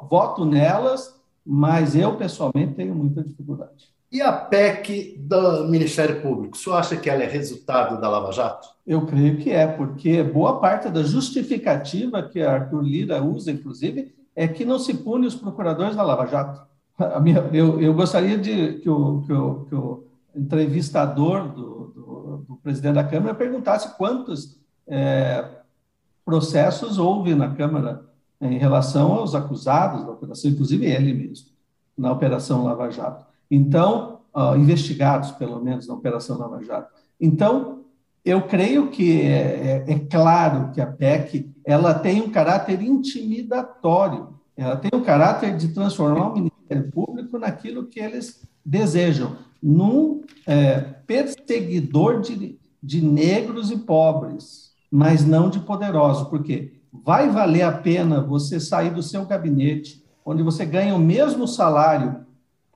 [0.10, 3.90] voto nelas, mas eu pessoalmente tenho muita dificuldade.
[4.12, 8.32] E a PEC do Ministério Público, o senhor acha que ela é resultado da Lava
[8.32, 8.68] Jato?
[8.86, 14.48] Eu creio que é, porque boa parte da justificativa que Arthur Lira usa, inclusive, é
[14.48, 16.62] que não se pune os procuradores da Lava Jato.
[17.22, 22.56] Minha, eu, eu, gostaria de que o, que o, que o entrevistador do, do, do,
[22.64, 25.46] presidente da Câmara perguntasse quantos é,
[26.24, 28.06] processos houve na Câmara
[28.40, 31.48] em relação aos acusados da operação, inclusive ele mesmo,
[31.98, 33.26] na Operação Lava Jato.
[33.52, 34.22] Então,
[34.58, 36.94] investigados, pelo menos, na Operação Lava Jato.
[37.20, 37.84] Então,
[38.24, 44.30] eu creio que é, é, é, claro que a PEC ela tem um caráter intimidatório,
[44.58, 50.80] ela tem o caráter de transformar o Ministério Público naquilo que eles desejam, num é,
[51.06, 58.20] perseguidor de, de negros e pobres, mas não de poderosos, porque vai valer a pena
[58.20, 62.26] você sair do seu gabinete, onde você ganha o mesmo salário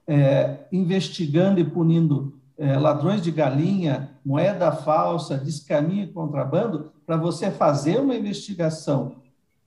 [0.06, 7.52] é, investigando e punindo é, ladrões de galinha, moeda falsa, descaminho e contrabando, para você
[7.52, 9.16] fazer uma investigação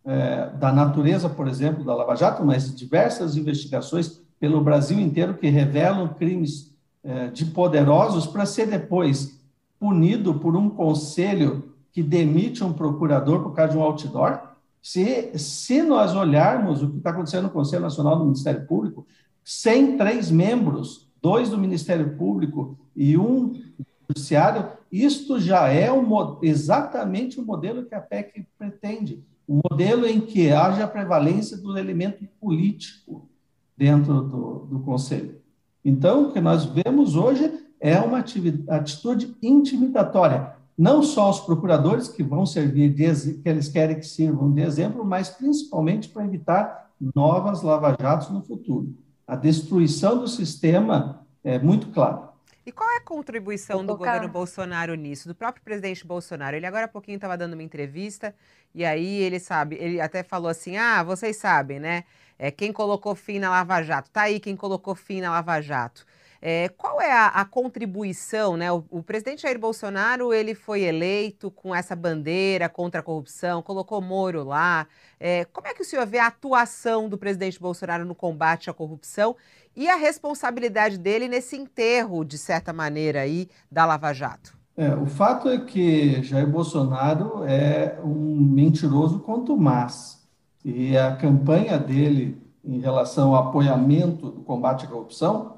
[0.05, 5.49] é, da natureza, por exemplo, da Lava Jato, mas diversas investigações pelo Brasil inteiro que
[5.49, 9.41] revelam crimes é, de poderosos, para ser depois
[9.79, 14.41] punido por um conselho que demite um procurador por causa de um outdoor.
[14.83, 19.07] Se, se nós olharmos o que está acontecendo no Conselho Nacional do Ministério Público,
[19.45, 26.39] sem três membros, dois do Ministério Público e um do Judiciário, isto já é um,
[26.41, 29.25] exatamente o modelo que a PEC pretende.
[29.49, 33.29] Um modelo em que haja prevalência do elemento político
[33.77, 35.41] dentro do, do Conselho.
[35.85, 38.23] Então, o que nós vemos hoje é uma
[38.69, 40.53] atitude intimidatória.
[40.79, 45.05] Não só os procuradores, que vão servir, de, que eles querem que sirvam de exemplo,
[45.05, 48.95] mas principalmente para evitar novas lava-jatos no futuro
[49.27, 52.31] a destruição do sistema é muito clara.
[52.65, 56.57] E qual é a contribuição do governo Bolsonaro nisso, do próprio presidente Bolsonaro?
[56.57, 58.35] Ele agora há pouquinho estava dando uma entrevista
[58.75, 62.05] e aí ele sabe, ele até falou assim: ah, vocês sabem, né?
[62.39, 64.11] É, quem colocou fim na Lava Jato?
[64.11, 66.05] Tá aí quem colocou fim na Lava Jato.
[66.41, 68.71] É, qual é a, a contribuição, né?
[68.71, 74.01] O, o, presidente Jair Bolsonaro ele foi eleito com essa bandeira contra a corrupção, colocou
[74.01, 74.87] Moro lá.
[75.19, 78.75] É, como é que o senhor vê a atuação do presidente Bolsonaro no combate à
[78.75, 79.35] corrupção
[79.75, 84.57] e a responsabilidade dele nesse enterro, de certa maneira, aí, da Lava Jato?
[84.77, 90.23] É, o fato é que Jair Bolsonaro é um mentiroso contumaz.
[90.63, 95.56] E a campanha dele em relação ao apoiamento do combate à corrupção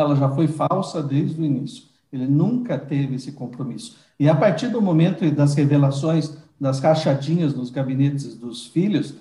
[0.00, 1.84] ela já foi falsa desde o início.
[2.12, 3.96] Ele nunca teve esse compromisso.
[4.18, 9.14] E a partir do momento das revelações das rachadinhas nos gabinetes dos filhos,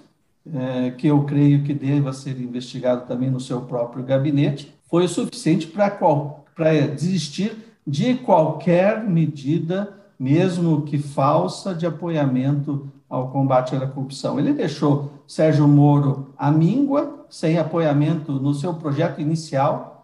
[0.54, 5.10] é, que eu creio que deva ser investigado também no seu próprio gabinete, foi o
[5.10, 7.52] suficiente para desistir
[7.86, 14.40] de qualquer medida, mesmo que falsa, de apoiamento ao combate à corrupção.
[14.40, 19.97] Ele deixou Sérgio Moro à míngua, sem apoiamento no seu projeto inicial,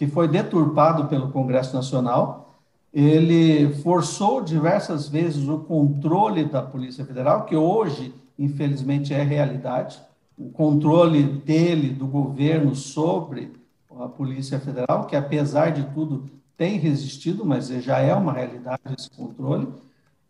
[0.00, 2.54] que foi deturpado pelo Congresso Nacional.
[2.90, 10.00] Ele forçou diversas vezes o controle da Polícia Federal, que hoje, infelizmente, é realidade.
[10.38, 13.52] O controle dele, do governo, sobre
[13.94, 19.10] a Polícia Federal, que apesar de tudo tem resistido, mas já é uma realidade esse
[19.10, 19.68] controle.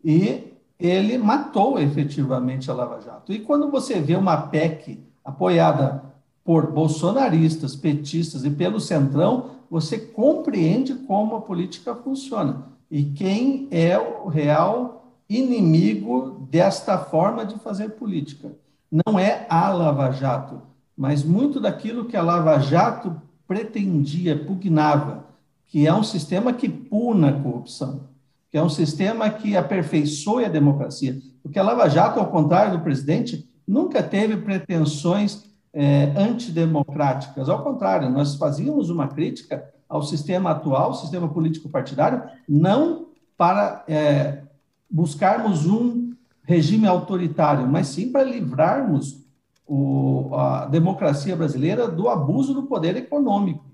[0.03, 3.31] E ele matou efetivamente a Lava Jato.
[3.31, 6.03] E quando você vê uma PEC apoiada
[6.43, 13.97] por bolsonaristas, petistas e pelo Centrão, você compreende como a política funciona e quem é
[13.97, 18.51] o real inimigo desta forma de fazer política.
[18.91, 20.61] Não é a Lava Jato,
[20.95, 23.15] mas muito daquilo que a Lava Jato
[23.47, 25.23] pretendia, pugnava,
[25.67, 28.09] que é um sistema que puna a corrupção,
[28.49, 31.17] que é um sistema que aperfeiçoe a democracia.
[31.41, 37.49] Porque a Lava Jato, ao contrário do presidente, nunca teve pretensões é, antidemocráticas.
[37.49, 43.07] Ao contrário, nós fazíamos uma crítica ao sistema atual, sistema político partidário, não
[43.37, 44.43] para é,
[44.89, 46.11] buscarmos um
[46.43, 49.21] regime autoritário, mas sim para livrarmos
[49.65, 53.65] o, a democracia brasileira do abuso do poder econômico,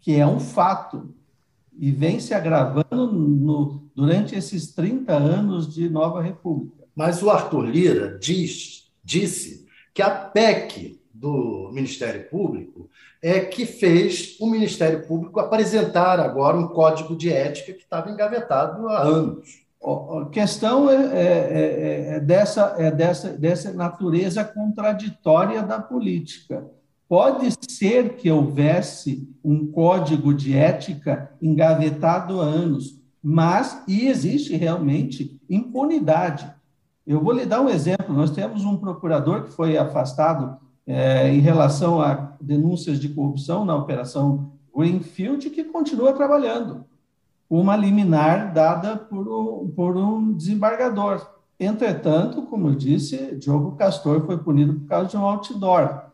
[0.00, 1.14] que é um fato
[1.78, 6.84] e vem se agravando no, durante esses 30 anos de nova república.
[6.94, 12.88] Mas o Arthur Lira diz, disse que a PEC do Ministério Público
[13.20, 18.88] é que fez o Ministério Público apresentar agora um código de ética que estava engavetado
[18.88, 19.66] há anos.
[19.82, 26.64] A questão é, é, é, é, dessa, é dessa, dessa natureza contraditória da política.
[27.08, 35.40] Pode ser que houvesse um código de ética engavetado há anos, mas e existe realmente
[35.48, 36.52] impunidade.
[37.06, 38.14] Eu vou lhe dar um exemplo.
[38.14, 40.58] Nós temos um procurador que foi afastado
[40.88, 46.86] é, em relação a denúncias de corrupção na operação Greenfield, que continua trabalhando,
[47.50, 51.28] uma liminar dada por um, por um desembargador.
[51.60, 56.04] Entretanto, como eu disse, Diogo Castor foi punido por causa de um outdoor.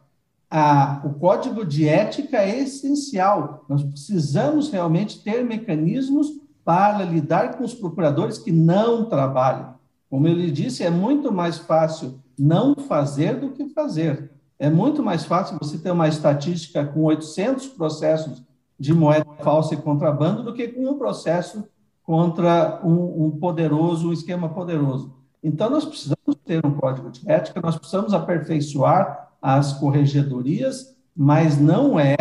[0.51, 3.64] A, o código de ética é essencial.
[3.68, 6.29] Nós precisamos realmente ter mecanismos
[6.64, 9.75] para lidar com os procuradores que não trabalham.
[10.11, 14.34] Como eu lhe disse, é muito mais fácil não fazer do que fazer.
[14.59, 18.43] É muito mais fácil você ter uma estatística com 800 processos
[18.79, 21.65] de moeda falsa e contrabando do que com um processo
[22.03, 25.15] contra um, um poderoso, um esquema poderoso.
[25.43, 31.99] Então, nós precisamos ter um código de ética, nós precisamos aperfeiçoar as corregedorias, mas não
[31.99, 32.17] é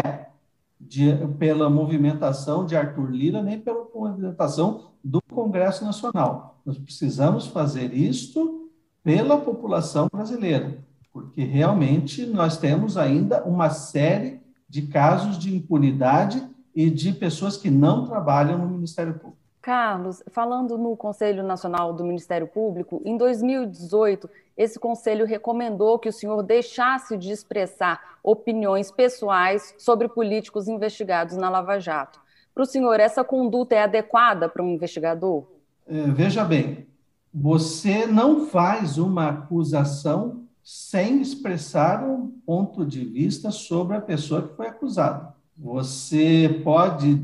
[0.80, 6.60] de, pela movimentação de Arthur Lira, nem pela movimentação do Congresso Nacional.
[6.66, 8.70] Nós precisamos fazer isto
[9.04, 10.78] pela população brasileira,
[11.14, 16.44] porque realmente nós temos ainda uma série de casos de impunidade
[16.76, 19.38] e de pessoas que não trabalham no Ministério Público.
[19.62, 26.12] Carlos, falando no Conselho Nacional do Ministério Público, em 2018, esse conselho recomendou que o
[26.12, 32.20] senhor deixasse de expressar opiniões pessoais sobre políticos investigados na Lava Jato.
[32.54, 35.46] Para o senhor, essa conduta é adequada para um investigador?
[35.88, 36.86] É, veja bem,
[37.34, 44.56] você não faz uma acusação sem expressar um ponto de vista sobre a pessoa que
[44.56, 45.34] foi acusada.
[45.58, 47.20] Você pode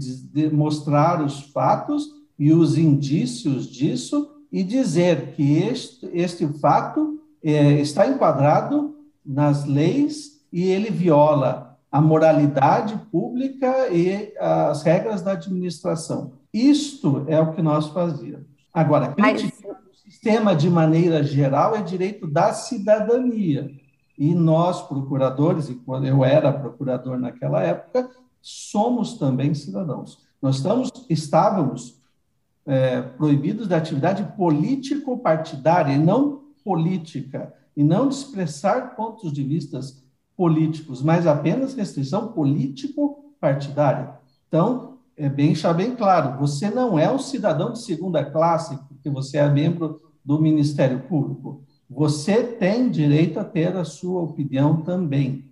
[0.51, 8.07] mostrar os fatos e os indícios disso e dizer que este, este fato é, está
[8.07, 16.33] enquadrado nas leis e ele viola a moralidade pública e as regras da administração.
[16.53, 18.47] Isto é o que nós fazíamos.
[18.73, 19.49] Agora, criticar.
[20.20, 23.72] Sistema de maneira geral é direito da cidadania.
[24.17, 28.09] E nós, procuradores, e quando eu era procurador naquela época,
[28.41, 30.20] somos também cidadãos.
[30.41, 32.01] Nós estamos, estávamos
[32.65, 40.03] é, proibidos da atividade político-partidária e não política, e não de expressar pontos de vistas
[40.36, 44.15] políticos, mas apenas restrição político-partidária.
[44.49, 49.09] Então, é bem deixar bem claro, você não é um cidadão de segunda classe, porque
[49.09, 51.63] você é membro do Ministério Público.
[51.89, 55.45] Você tem direito a ter a sua opinião também,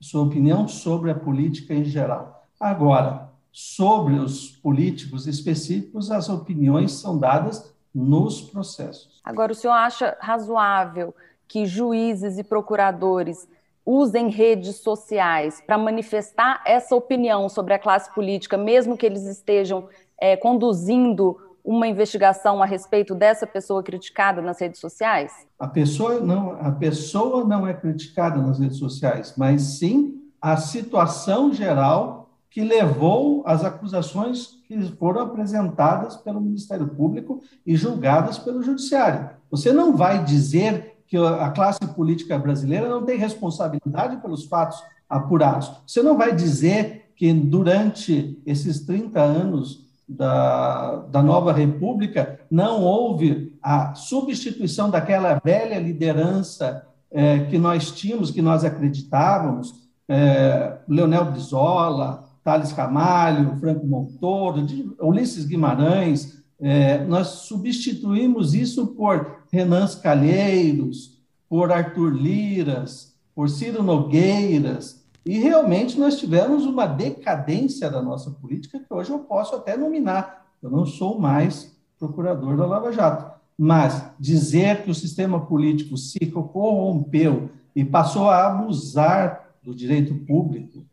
[0.00, 2.44] sua opinião sobre a política em geral.
[2.58, 9.20] Agora, sobre os políticos específicos, as opiniões são dadas nos processos.
[9.22, 11.14] Agora, o senhor acha razoável
[11.46, 13.48] que juízes e procuradores
[13.86, 19.88] usem redes sociais para manifestar essa opinião sobre a classe política, mesmo que eles estejam
[20.18, 25.32] é, conduzindo uma investigação a respeito dessa pessoa criticada nas redes sociais?
[25.58, 31.52] A pessoa não, a pessoa não é criticada nas redes sociais, mas sim a situação
[31.54, 39.30] geral que levou às acusações que foram apresentadas pelo Ministério Público e julgadas pelo Judiciário.
[39.50, 45.72] Você não vai dizer que a classe política brasileira não tem responsabilidade pelos fatos apurados.
[45.86, 53.56] Você não vai dizer que durante esses 30 anos da, da nova República não houve
[53.62, 59.72] a substituição daquela velha liderança é, que nós tínhamos, que nós acreditávamos,
[60.08, 64.66] é, Leonel Brizola, Thales Camalho, Franco Montoro,
[65.00, 75.03] Ulisses Guimarães, é, nós substituímos isso por Renan Calheiros, por Arthur Liras, por Ciro Nogueiras,
[75.24, 80.46] e realmente nós tivemos uma decadência da nossa política que hoje eu posso até nominar.
[80.62, 83.32] Eu não sou mais procurador da Lava Jato.
[83.56, 90.84] Mas dizer que o sistema político se corrompeu e passou a abusar do direito público,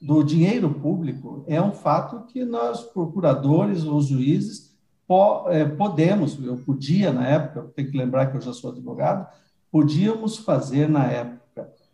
[0.00, 4.76] do dinheiro público é um fato que nós, procuradores ou juízes,
[5.48, 9.26] é, podemos, eu podia na época, tenho que lembrar que eu já sou advogado,
[9.70, 11.38] podíamos fazer na época.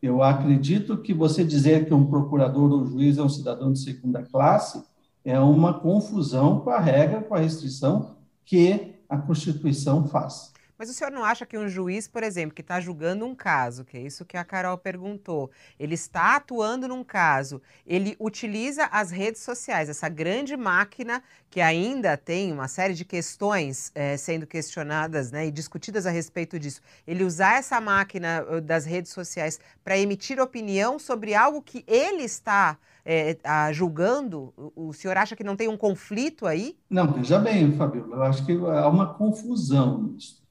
[0.05, 4.23] Eu acredito que você dizer que um procurador ou juiz é um cidadão de segunda
[4.23, 4.85] classe
[5.25, 10.53] é uma confusão com a regra, com a restrição que a Constituição faz.
[10.79, 13.85] Mas o senhor não acha que um juiz, por exemplo, que está julgando um caso,
[13.85, 19.11] que é isso que a Carol perguntou, ele está atuando num caso, ele utiliza as
[19.11, 25.31] redes sociais, essa grande máquina que ainda tem uma série de questões é, sendo questionadas
[25.31, 29.97] né, e discutidas a respeito disso, ele usar essa máquina uh, das redes sociais para
[29.97, 35.57] emitir opinião sobre algo que ele está é, a, julgando, o, senhor acha que não
[35.57, 36.77] tem um conflito aí?
[36.89, 40.44] Não, veja bem, Fabiola, eu acho que há uma confusão nisso.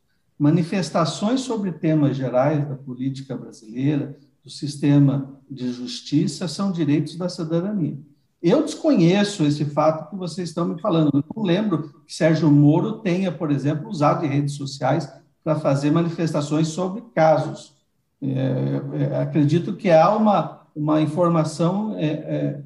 [0.43, 7.97] Manifestações sobre temas gerais da política brasileira, do sistema de justiça, são direitos da cidadania.
[8.41, 11.11] Eu desconheço esse fato que vocês estão me falando.
[11.13, 15.09] Eu não lembro que Sérgio Moro tenha, por exemplo, usado redes sociais
[15.41, 17.73] para fazer manifestações sobre casos.
[18.21, 22.61] É, é, acredito que há uma, uma informação é, é,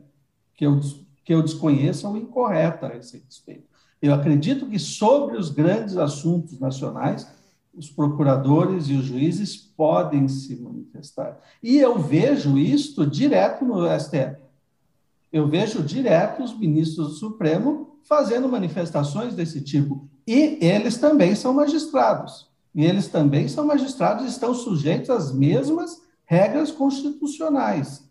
[0.55, 0.82] que, eu,
[1.23, 3.67] que eu desconheça ou incorreta a esse respeito.
[4.01, 7.36] Eu acredito que sobre os grandes assuntos nacionais,
[7.78, 11.39] os procuradores e os juízes podem se manifestar.
[11.61, 14.47] E eu vejo isto direto no STF
[15.32, 20.07] eu vejo direto os ministros do Supremo fazendo manifestações desse tipo.
[20.25, 22.47] E eles também são magistrados.
[22.73, 28.07] E eles também são magistrados e estão sujeitos às mesmas regras constitucionais.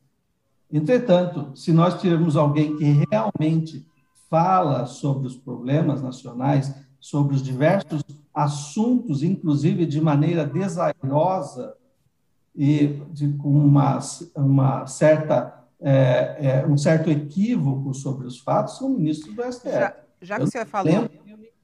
[0.71, 3.87] Entretanto, se nós tivermos alguém que realmente
[4.29, 8.03] fala sobre os problemas nacionais, sobre os diversos
[8.37, 11.74] assuntos, inclusive de maneira desairosa
[12.55, 13.99] e de, com uma,
[14.37, 19.70] uma certa é, é, um certo equívoco sobre os fatos são ministros do STF.
[19.70, 21.09] Já, já que o senhor falou.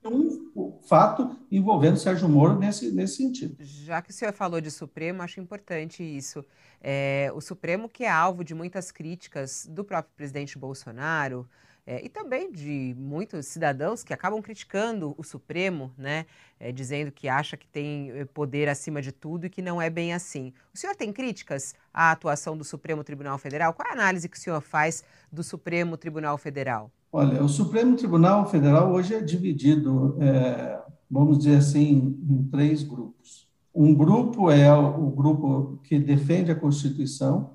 [0.04, 3.56] Um fato envolvendo Sérgio Moro nesse, nesse sentido.
[3.60, 6.44] Já que o senhor falou de Supremo, acho importante isso.
[6.80, 11.48] É, o Supremo, que é alvo de muitas críticas do próprio presidente Bolsonaro,
[11.86, 16.26] é, e também de muitos cidadãos que acabam criticando o Supremo, né,
[16.60, 19.90] é, dizendo que acha que tem eh, poder acima de tudo e que não é
[19.90, 20.52] bem assim.
[20.72, 23.74] O senhor tem críticas à atuação do Supremo Tribunal Federal?
[23.74, 26.90] Qual é a análise que o senhor faz do Supremo Tribunal Federal?
[27.12, 30.80] Olha, o Supremo Tribunal Federal hoje é dividido, é,
[31.10, 33.48] vamos dizer assim, em três grupos.
[33.74, 37.50] Um grupo é o grupo que defende a Constituição,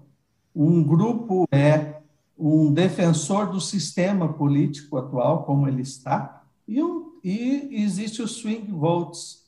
[0.53, 1.96] um grupo é
[2.37, 8.71] um defensor do sistema político atual, como ele está, e, um, e existe os swing
[8.71, 9.45] votes,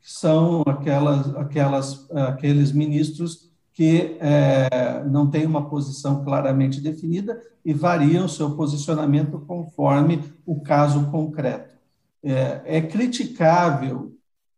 [0.00, 7.72] que são aquelas, aquelas, aqueles ministros que é, não têm uma posição claramente definida e
[7.72, 11.76] variam seu posicionamento conforme o caso concreto.
[12.22, 14.12] É, é criticável,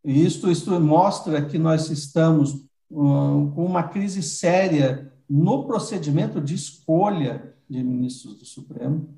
[0.04, 6.54] e isto, isto mostra que nós estamos um, com uma crise séria no procedimento de
[6.54, 9.08] escolha de ministros do Supremo.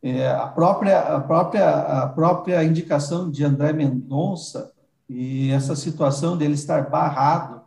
[0.00, 4.72] É, a, própria, a, própria, a própria indicação de André Mendonça
[5.08, 7.60] e essa situação dele estar barrado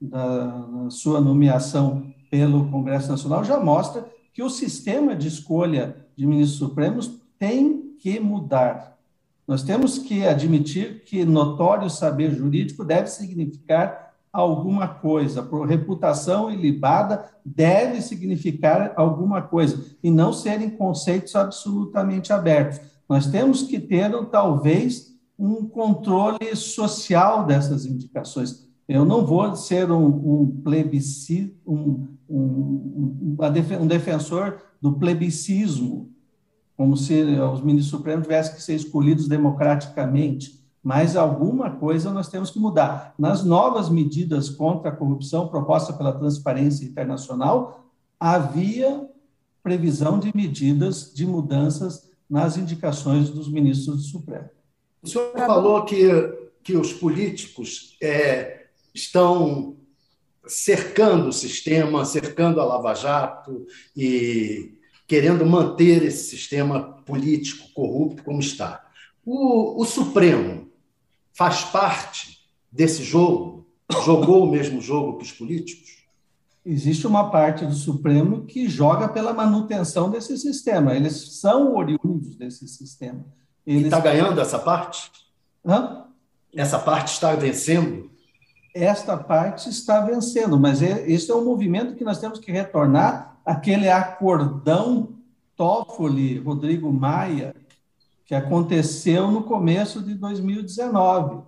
[0.00, 6.58] da, sua nomeação pelo Congresso Nacional já mostra que o sistema de escolha de ministros
[6.58, 8.96] supremos tem que mudar.
[9.46, 14.03] Nós temos que admitir que notório saber jurídico deve significar
[14.34, 15.48] alguma coisa.
[15.64, 22.80] Reputação ilibada deve significar alguma coisa e não serem conceitos absolutamente abertos.
[23.08, 28.68] Nós temos que ter, talvez, um controle social dessas indicações.
[28.88, 33.36] Eu não vou ser um, um plebiscito, um, um,
[33.80, 36.10] um defensor do plebiscismo,
[36.76, 42.50] como se os ministros supremos tivessem que ser escolhidos democraticamente mas alguma coisa nós temos
[42.50, 43.14] que mudar.
[43.18, 49.08] Nas novas medidas contra a corrupção propostas pela Transparência Internacional, havia
[49.62, 54.50] previsão de medidas de mudanças nas indicações dos ministros do Supremo.
[55.02, 56.06] O senhor falou que,
[56.62, 59.76] que os políticos é, estão
[60.46, 63.66] cercando o sistema, cercando a Lava Jato
[63.96, 68.84] e querendo manter esse sistema político corrupto como está.
[69.24, 70.63] O, o Supremo
[71.34, 72.38] faz parte
[72.70, 73.66] desse jogo?
[74.04, 76.04] Jogou o mesmo jogo que os políticos?
[76.64, 80.94] Existe uma parte do Supremo que joga pela manutenção desse sistema.
[80.94, 83.26] Eles são oriundos desse sistema.
[83.66, 83.84] Eles...
[83.84, 85.10] Está ganhando essa parte?
[85.64, 86.04] Hã?
[86.54, 88.10] Essa parte está vencendo?
[88.74, 93.38] Esta parte está vencendo, mas é, esse é um movimento que nós temos que retornar
[93.44, 95.14] aquele acordão
[95.56, 97.54] Toffoli, Rodrigo Maia,
[98.26, 101.42] que aconteceu no começo de 2019,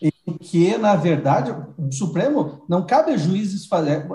[0.00, 4.06] em que, na verdade, o Supremo não cabe a juízes fazer,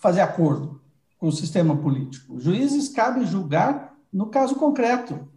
[0.00, 0.80] fazer acordo
[1.18, 2.34] com o sistema político.
[2.34, 5.28] Os juízes cabe julgar no caso concreto.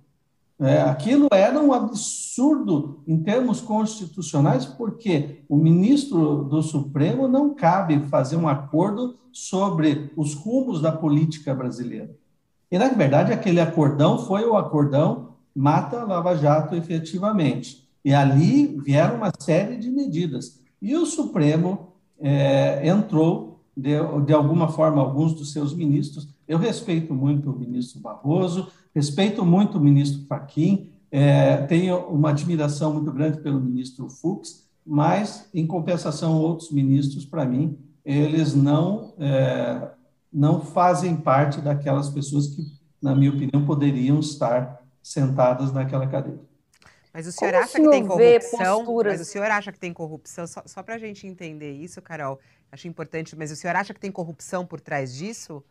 [0.59, 7.99] É, aquilo era um absurdo em termos constitucionais, porque o ministro do Supremo não cabe
[8.07, 12.15] fazer um acordo sobre os rumos da política brasileira.
[12.71, 17.87] E, na verdade, aquele acordão foi o acordão Mata Lava Jato efetivamente.
[18.03, 20.59] E ali vieram uma série de medidas.
[20.81, 23.91] E o Supremo é, entrou, de,
[24.25, 26.27] de alguma forma, alguns dos seus ministros.
[26.47, 32.93] Eu respeito muito o ministro Barroso, Respeito muito o ministro Fachin, é, tenho uma admiração
[32.93, 39.91] muito grande pelo ministro Fux, mas, em compensação, outros ministros, para mim, eles não, é,
[40.31, 42.63] não fazem parte daquelas pessoas que,
[43.01, 46.39] na minha opinião, poderiam estar sentadas naquela cadeira.
[47.13, 48.77] Mas o senhor Como acha senhor que tem corrupção?
[48.77, 49.13] Posturas...
[49.13, 50.47] Mas o senhor acha que tem corrupção?
[50.47, 52.39] Só, só para a gente entender isso, Carol,
[52.71, 55.63] acho importante, mas o senhor acha que tem corrupção por trás disso?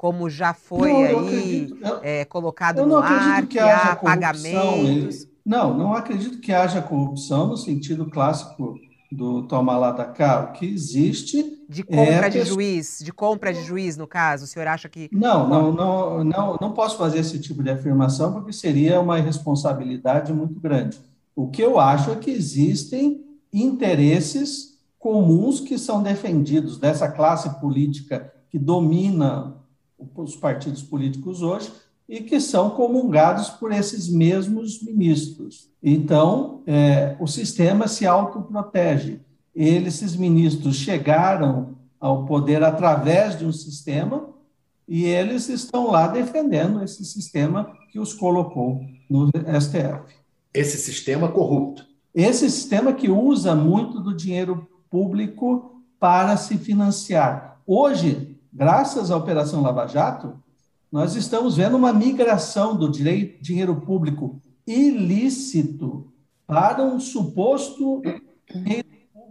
[0.00, 1.70] como já foi não, aí
[2.02, 5.28] é, colocado no ar, que, que há pagamentos.
[5.44, 8.76] Não, não acredito que haja corrupção no sentido clássico
[9.12, 10.40] do toma lá da cá.
[10.40, 14.42] O que existe de compra é de juiz, de compra de juiz no caso.
[14.44, 18.32] O senhor acha que não, não, não, não, não posso fazer esse tipo de afirmação
[18.32, 20.98] porque seria uma irresponsabilidade muito grande.
[21.34, 28.32] O que eu acho é que existem interesses comuns que são defendidos dessa classe política
[28.50, 29.54] que domina
[30.16, 31.72] os partidos políticos hoje
[32.08, 35.70] e que são comungados por esses mesmos ministros.
[35.80, 39.20] Então, é, o sistema se autoprotege.
[39.54, 44.28] Eles, esses ministros chegaram ao poder através de um sistema
[44.88, 50.14] e eles estão lá defendendo esse sistema que os colocou no STF.
[50.52, 51.86] Esse sistema corrupto.
[52.14, 57.60] Esse sistema que usa muito do dinheiro público para se financiar.
[57.66, 60.34] Hoje, graças à Operação Lava Jato,
[60.90, 66.12] nós estamos vendo uma migração do direito, dinheiro público ilícito
[66.46, 68.02] para um suposto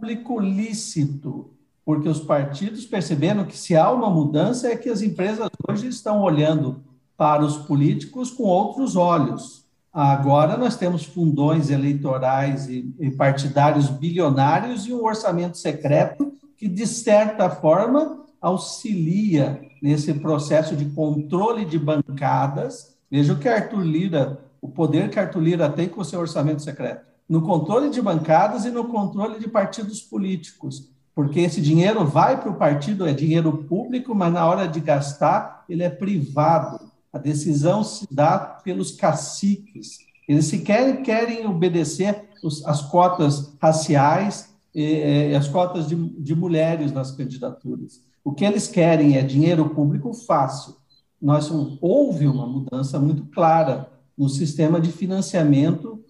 [0.00, 1.50] público lícito,
[1.84, 6.22] porque os partidos perceberam que se há uma mudança é que as empresas hoje estão
[6.22, 6.82] olhando
[7.18, 9.66] para os políticos com outros olhos.
[9.92, 16.86] Agora nós temos fundões eleitorais e, e partidários bilionários e um orçamento secreto que, de
[16.86, 22.96] certa forma, auxilia nesse processo de controle de bancadas.
[23.10, 26.62] Veja o que Arthur Lira, o poder que Arthur Lira tem com o seu orçamento
[26.62, 27.09] secreto.
[27.30, 30.90] No controle de bancadas e no controle de partidos políticos.
[31.14, 35.64] Porque esse dinheiro vai para o partido, é dinheiro público, mas na hora de gastar,
[35.68, 36.90] ele é privado.
[37.12, 39.98] A decisão se dá pelos caciques.
[40.26, 46.90] Eles sequer querem obedecer os, as cotas raciais e, e as cotas de, de mulheres
[46.90, 48.00] nas candidaturas.
[48.24, 50.74] O que eles querem é dinheiro público fácil.
[51.22, 51.48] Nós
[51.80, 56.00] houve uma mudança muito clara no sistema de financiamento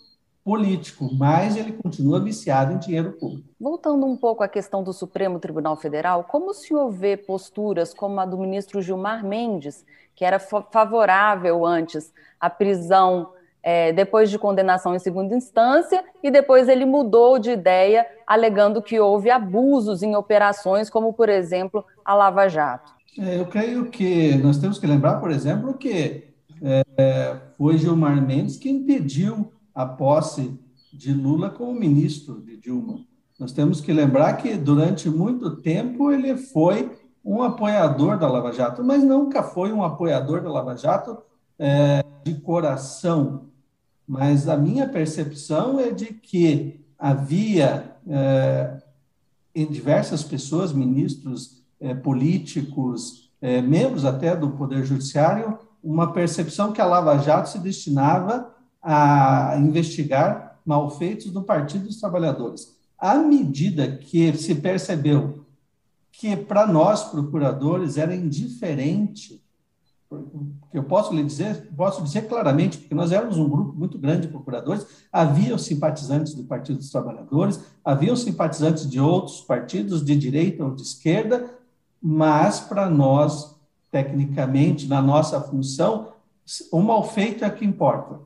[0.45, 3.49] político, mas ele continua viciado em dinheiro público.
[3.61, 8.19] Voltando um pouco à questão do Supremo Tribunal Federal, como o senhor vê posturas como
[8.21, 9.85] a do ministro Gilmar Mendes,
[10.15, 13.33] que era favorável antes à prisão
[13.63, 18.99] é, depois de condenação em segunda instância, e depois ele mudou de ideia, alegando que
[18.99, 22.93] houve abusos em operações, como, por exemplo, a Lava Jato.
[23.19, 26.25] É, eu creio que nós temos que lembrar, por exemplo, que
[26.63, 29.53] é, foi Gilmar Mendes que impediu
[29.83, 30.59] a posse
[30.93, 33.01] de Lula como ministro de Dilma.
[33.39, 36.91] Nós temos que lembrar que durante muito tempo ele foi
[37.25, 41.19] um apoiador da Lava Jato, mas nunca foi um apoiador da Lava Jato
[41.59, 43.51] é, de coração
[44.11, 48.83] mas a minha percepção é de que havia é,
[49.55, 56.81] em diversas pessoas, ministros, é, políticos, é, membros até do Poder Judiciário, uma percepção que
[56.81, 58.53] a Lava Jato se destinava
[58.83, 62.77] a investigar malfeitos do Partido dos Trabalhadores.
[62.99, 65.45] À medida que se percebeu
[66.13, 69.41] que para nós, procuradores, era indiferente
[70.71, 74.23] que eu posso lhe dizer, posso dizer claramente, porque nós éramos um grupo muito grande
[74.23, 80.65] de procuradores, havia simpatizantes do Partido dos Trabalhadores, havia simpatizantes de outros partidos, de direita
[80.65, 81.49] ou de esquerda,
[82.03, 83.55] mas para nós,
[83.91, 86.13] tecnicamente, na nossa função,
[86.73, 88.19] o mal feito é que importa.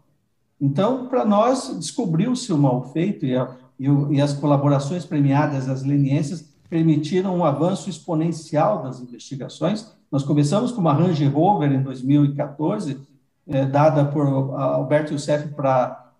[0.64, 5.82] Então, para nós, descobriu-se o mal feito e, a, e, e as colaborações premiadas, as
[5.82, 12.98] leniências, permitiram um avanço exponencial das investigações, nós começamos com uma Range Rover em 2014,
[13.46, 16.10] é, dada por Alberto Youssef para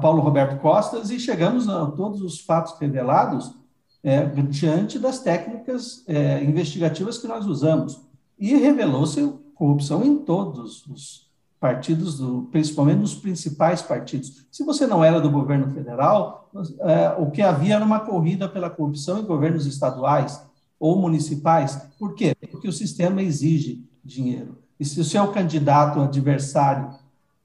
[0.00, 3.54] Paulo Roberto Costas, e chegamos a todos os fatos revelados
[4.02, 8.00] é, diante das técnicas é, investigativas que nós usamos.
[8.38, 11.30] E revelou-se corrupção em todos os,
[11.62, 14.44] partidos, do, principalmente nos principais partidos.
[14.50, 16.50] Se você não era do governo federal,
[16.80, 20.44] é, o que havia era uma corrida pela corrupção em governos estaduais
[20.80, 21.76] ou municipais.
[22.00, 22.34] Por quê?
[22.50, 24.58] Porque o sistema exige dinheiro.
[24.80, 26.90] E se o seu candidato adversário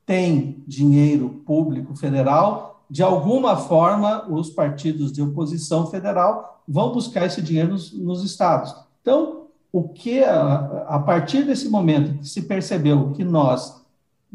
[0.04, 7.40] tem dinheiro público federal, de alguma forma os partidos de oposição federal vão buscar esse
[7.40, 8.74] dinheiro nos, nos estados.
[9.00, 13.86] Então, o que a, a partir desse momento que se percebeu que nós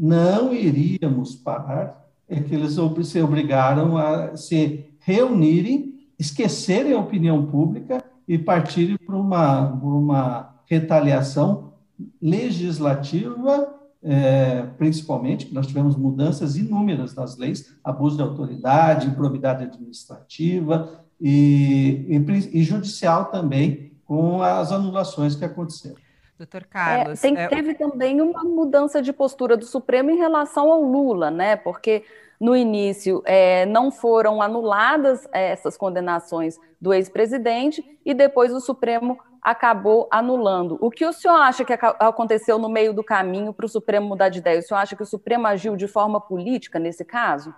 [0.02, 8.02] não iríamos parar, é que eles se obrigaram a se reunirem, esquecerem a opinião pública
[8.26, 11.74] e partirem para uma, uma retaliação
[12.20, 13.72] legislativa,
[14.02, 22.06] é, principalmente, que nós tivemos mudanças inúmeras nas leis, abuso de autoridade, improbidade administrativa e,
[22.08, 26.02] e, e judicial também, com as anulações que aconteceram.
[26.38, 27.22] Doutor Carlos.
[27.22, 27.48] É, tem, é...
[27.48, 31.56] Teve também uma mudança de postura do Supremo em relação ao Lula, né?
[31.56, 32.04] Porque
[32.40, 39.16] no início é, não foram anuladas é, essas condenações do ex-presidente e depois o Supremo
[39.40, 40.76] acabou anulando.
[40.80, 44.28] O que o senhor acha que aconteceu no meio do caminho para o Supremo mudar
[44.28, 44.58] de ideia?
[44.58, 47.54] O senhor acha que o Supremo agiu de forma política nesse caso?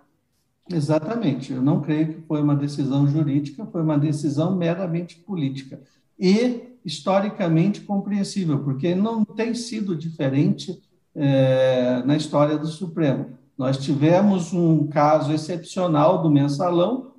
[0.71, 1.53] Exatamente.
[1.53, 5.81] Eu não creio que foi uma decisão jurídica, foi uma decisão meramente política.
[6.19, 10.81] E historicamente compreensível, porque não tem sido diferente
[11.15, 13.39] é, na história do Supremo.
[13.57, 17.13] Nós tivemos um caso excepcional do mensalão,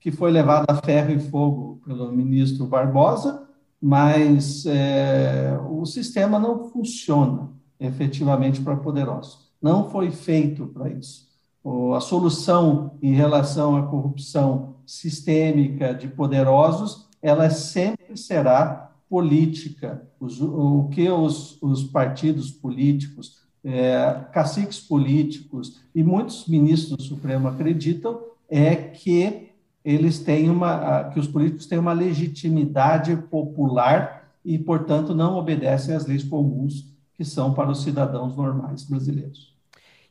[0.00, 3.48] que foi levado a ferro e fogo pelo ministro Barbosa,
[3.80, 7.48] mas é, o sistema não funciona
[7.78, 9.48] efetivamente para poderosos.
[9.62, 11.28] Não foi feito para isso.
[11.62, 20.40] O, a solução em relação à corrupção sistêmica de poderosos, ela sempre será política, os,
[20.40, 28.20] o que os, os partidos políticos, é, caciques políticos e muitos ministros do Supremo acreditam
[28.48, 29.48] é que
[29.84, 36.06] eles têm uma, que os políticos têm uma legitimidade popular e, portanto, não obedecem às
[36.06, 39.56] leis comuns que são para os cidadãos normais brasileiros.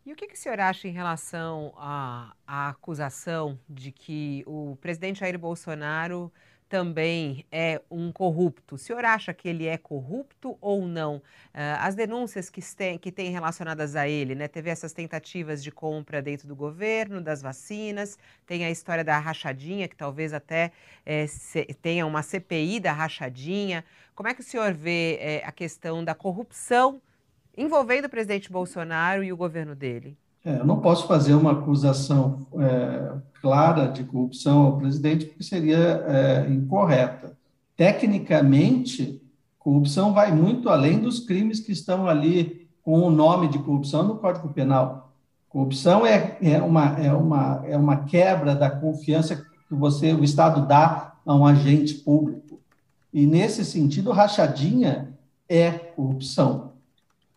[0.06, 4.78] E o que, que o senhor acha em relação à, à acusação de que o
[4.80, 6.32] presidente Jair Bolsonaro
[6.70, 8.76] também é um corrupto.
[8.76, 11.18] O senhor acha que ele é corrupto ou não?
[11.18, 14.48] Uh, as denúncias que tem, que tem relacionadas a ele, né?
[14.48, 19.88] Teve essas tentativas de compra dentro do governo, das vacinas, tem a história da rachadinha,
[19.88, 20.72] que talvez até
[21.06, 21.26] é,
[21.82, 23.84] tenha uma CPI da rachadinha.
[24.14, 27.02] Como é que o senhor vê é, a questão da corrupção
[27.56, 30.18] envolvendo o presidente Bolsonaro e o governo dele?
[30.48, 35.78] É, eu não posso fazer uma acusação é, clara de corrupção ao presidente, porque seria
[36.08, 37.38] é, incorreta.
[37.76, 39.22] Tecnicamente,
[39.60, 44.20] corrupção vai muito além dos crimes que estão ali com o nome de corrupção no
[44.20, 45.12] Código Penal.
[45.50, 50.66] Corrupção é, é, uma, é, uma, é uma quebra da confiança que você, o Estado
[50.66, 52.62] dá a um agente público.
[53.14, 55.10] E, nesse sentido, rachadinha
[55.50, 56.72] é corrupção.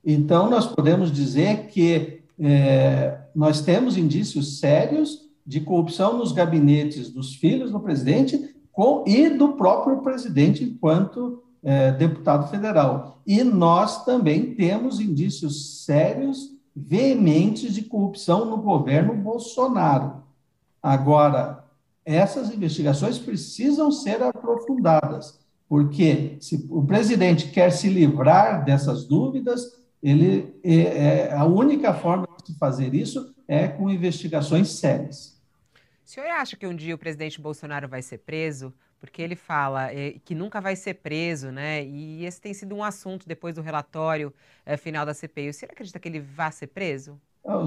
[0.04, 7.34] Então, nós podemos dizer que é, nós temos indícios sérios de corrupção nos gabinetes dos
[7.34, 13.20] filhos do presidente com, e do próprio presidente enquanto é, deputado federal.
[13.26, 20.22] E nós também temos indícios sérios, veementes de corrupção no governo Bolsonaro.
[20.82, 21.64] Agora,
[22.04, 25.38] essas investigações precisam ser aprofundadas,
[25.68, 32.26] porque se o presidente quer se livrar dessas dúvidas, ele é, é, a única forma
[32.42, 35.40] de fazer isso é com investigações sérias.
[36.04, 38.72] O senhor acha que um dia o presidente Bolsonaro vai ser preso?
[38.98, 41.84] Porque ele fala é, que nunca vai ser preso, né?
[41.84, 44.32] E esse tem sido um assunto depois do relatório
[44.66, 45.48] é, final da CPI.
[45.48, 47.18] O senhor acredita que ele vai ser preso?
[47.46, 47.64] Ah,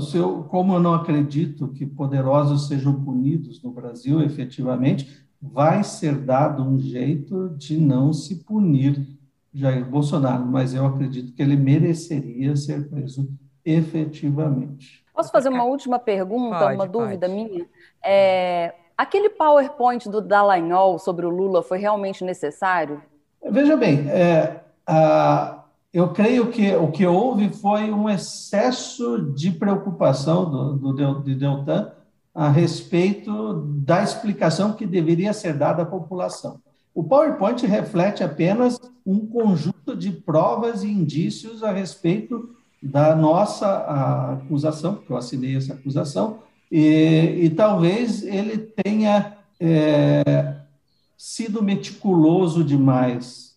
[0.49, 6.79] como eu não acredito que poderosos sejam punidos no Brasil, efetivamente, vai ser dado um
[6.79, 9.07] jeito de não se punir
[9.53, 13.29] Jair Bolsonaro, mas eu acredito que ele mereceria ser preso
[13.65, 15.03] efetivamente.
[15.13, 17.39] Posso fazer uma última pergunta, pode, uma dúvida pode.
[17.39, 17.65] minha?
[18.03, 23.01] É, aquele PowerPoint do Dallagnol sobre o Lula foi realmente necessário?
[23.49, 30.49] Veja bem, é, a, eu creio que o que houve foi um excesso de preocupação
[30.49, 31.91] do, do, de Deltan
[32.33, 36.59] a respeito da explicação que deveria ser dada à população.
[36.95, 44.95] O PowerPoint reflete apenas um conjunto de provas e indícios a respeito da nossa acusação,
[44.95, 50.55] porque eu assinei essa acusação, e, e talvez ele tenha é,
[51.17, 53.55] sido meticuloso demais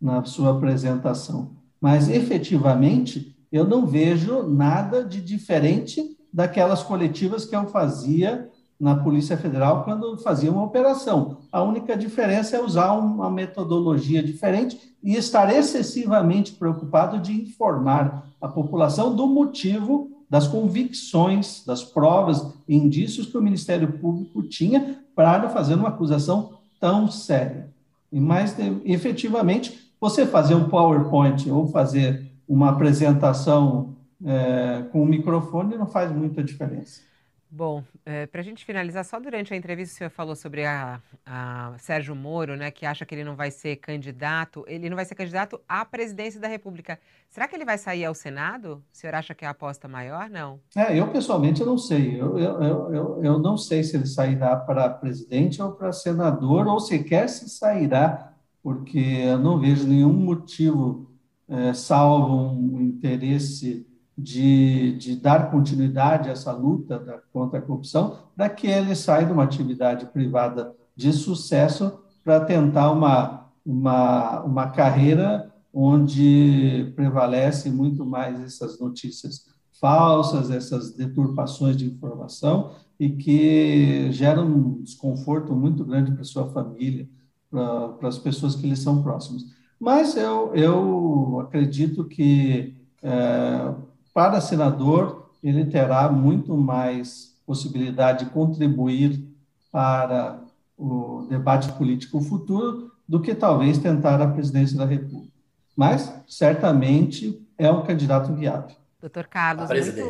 [0.00, 1.56] na sua apresentação.
[1.80, 8.48] Mas, efetivamente, eu não vejo nada de diferente daquelas coletivas que eu fazia
[8.78, 11.38] na Polícia Federal quando fazia uma operação.
[11.50, 18.46] A única diferença é usar uma metodologia diferente e estar excessivamente preocupado de informar a
[18.46, 25.48] população do motivo das convicções, das provas e indícios que o Ministério Público tinha para
[25.48, 27.70] fazer uma acusação tão séria.
[28.12, 28.54] E mais
[28.84, 36.12] efetivamente, você fazer um PowerPoint ou fazer uma apresentação é, com o microfone não faz
[36.12, 37.07] muita diferença.
[37.50, 41.00] Bom, é, para a gente finalizar, só durante a entrevista o senhor falou sobre a,
[41.24, 45.06] a, Sérgio Moro, né, que acha que ele não vai ser candidato, ele não vai
[45.06, 46.98] ser candidato à presidência da República.
[47.30, 48.82] Será que ele vai sair ao Senado?
[48.92, 50.28] O senhor acha que é a aposta maior?
[50.28, 50.60] Não?
[50.76, 52.20] É, eu pessoalmente eu não sei.
[52.20, 56.78] Eu, eu, eu, eu não sei se ele sairá para presidente ou para senador, ou
[56.78, 61.10] sequer se sairá, porque eu não vejo nenhum motivo,
[61.48, 63.87] é, salvo um interesse
[64.18, 68.18] de, de dar continuidade a essa luta da, contra a corrupção,
[68.56, 75.54] que ele saia de uma atividade privada de sucesso para tentar uma, uma, uma carreira
[75.72, 79.46] onde prevalece muito mais essas notícias
[79.80, 87.08] falsas, essas deturpações de informação e que geram um desconforto muito grande para sua família,
[87.48, 89.44] para, as pessoas que lhe são próximas.
[89.78, 93.74] Mas eu, eu acredito que é,
[94.18, 99.24] para senador, ele terá muito mais possibilidade de contribuir
[99.70, 100.40] para
[100.76, 105.32] o debate político futuro do que talvez tentar a presidência da República.
[105.76, 108.74] Mas, certamente, é um candidato viável.
[109.00, 109.66] Doutor Carlos.
[109.66, 110.02] A presidente.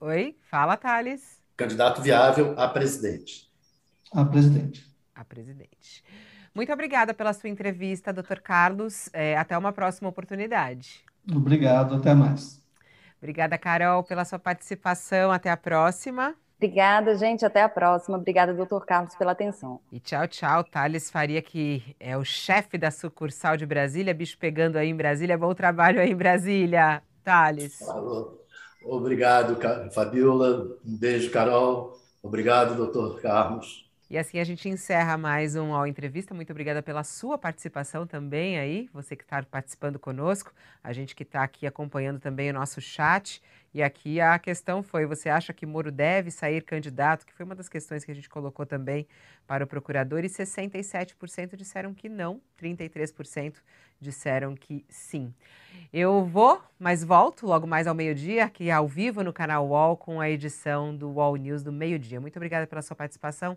[0.00, 0.14] Muito...
[0.14, 1.20] Oi, fala, Thales.
[1.56, 3.50] Candidato viável a presidente.
[4.12, 4.86] A presidente.
[5.12, 6.04] A presidente.
[6.54, 9.10] Muito obrigada pela sua entrevista, doutor Carlos.
[9.12, 11.00] É, até uma próxima oportunidade.
[11.28, 12.59] Obrigado, até mais.
[13.20, 15.30] Obrigada, Carol, pela sua participação.
[15.30, 16.34] Até a próxima.
[16.56, 17.44] Obrigada, gente.
[17.44, 18.18] Até a próxima.
[18.18, 19.80] Obrigada, doutor Carlos, pela atenção.
[19.92, 20.64] E tchau, tchau.
[20.64, 25.38] Thales Faria, que é o chefe da sucursal de Brasília, bicho pegando aí em Brasília.
[25.38, 27.78] Bom trabalho aí em Brasília, Thales.
[27.78, 28.40] Falou.
[28.82, 29.58] Obrigado,
[29.92, 30.78] Fabiola.
[30.84, 31.98] Um beijo, Carol.
[32.22, 33.89] Obrigado, doutor Carlos.
[34.10, 36.34] E assim a gente encerra mais um All Entrevista.
[36.34, 40.52] Muito obrigada pela sua participação também aí, você que está participando conosco,
[40.82, 43.40] a gente que está aqui acompanhando também o nosso chat.
[43.72, 47.24] E aqui a questão foi: você acha que Moro deve sair candidato?
[47.24, 49.06] Que foi uma das questões que a gente colocou também
[49.46, 53.58] para o procurador, e 67% disseram que não, 33%
[54.00, 55.32] disseram que sim.
[55.92, 60.20] Eu vou, mas volto logo mais ao meio-dia, aqui ao vivo no canal UOL, com
[60.20, 62.20] a edição do UOL News do meio-dia.
[62.20, 63.56] Muito obrigada pela sua participação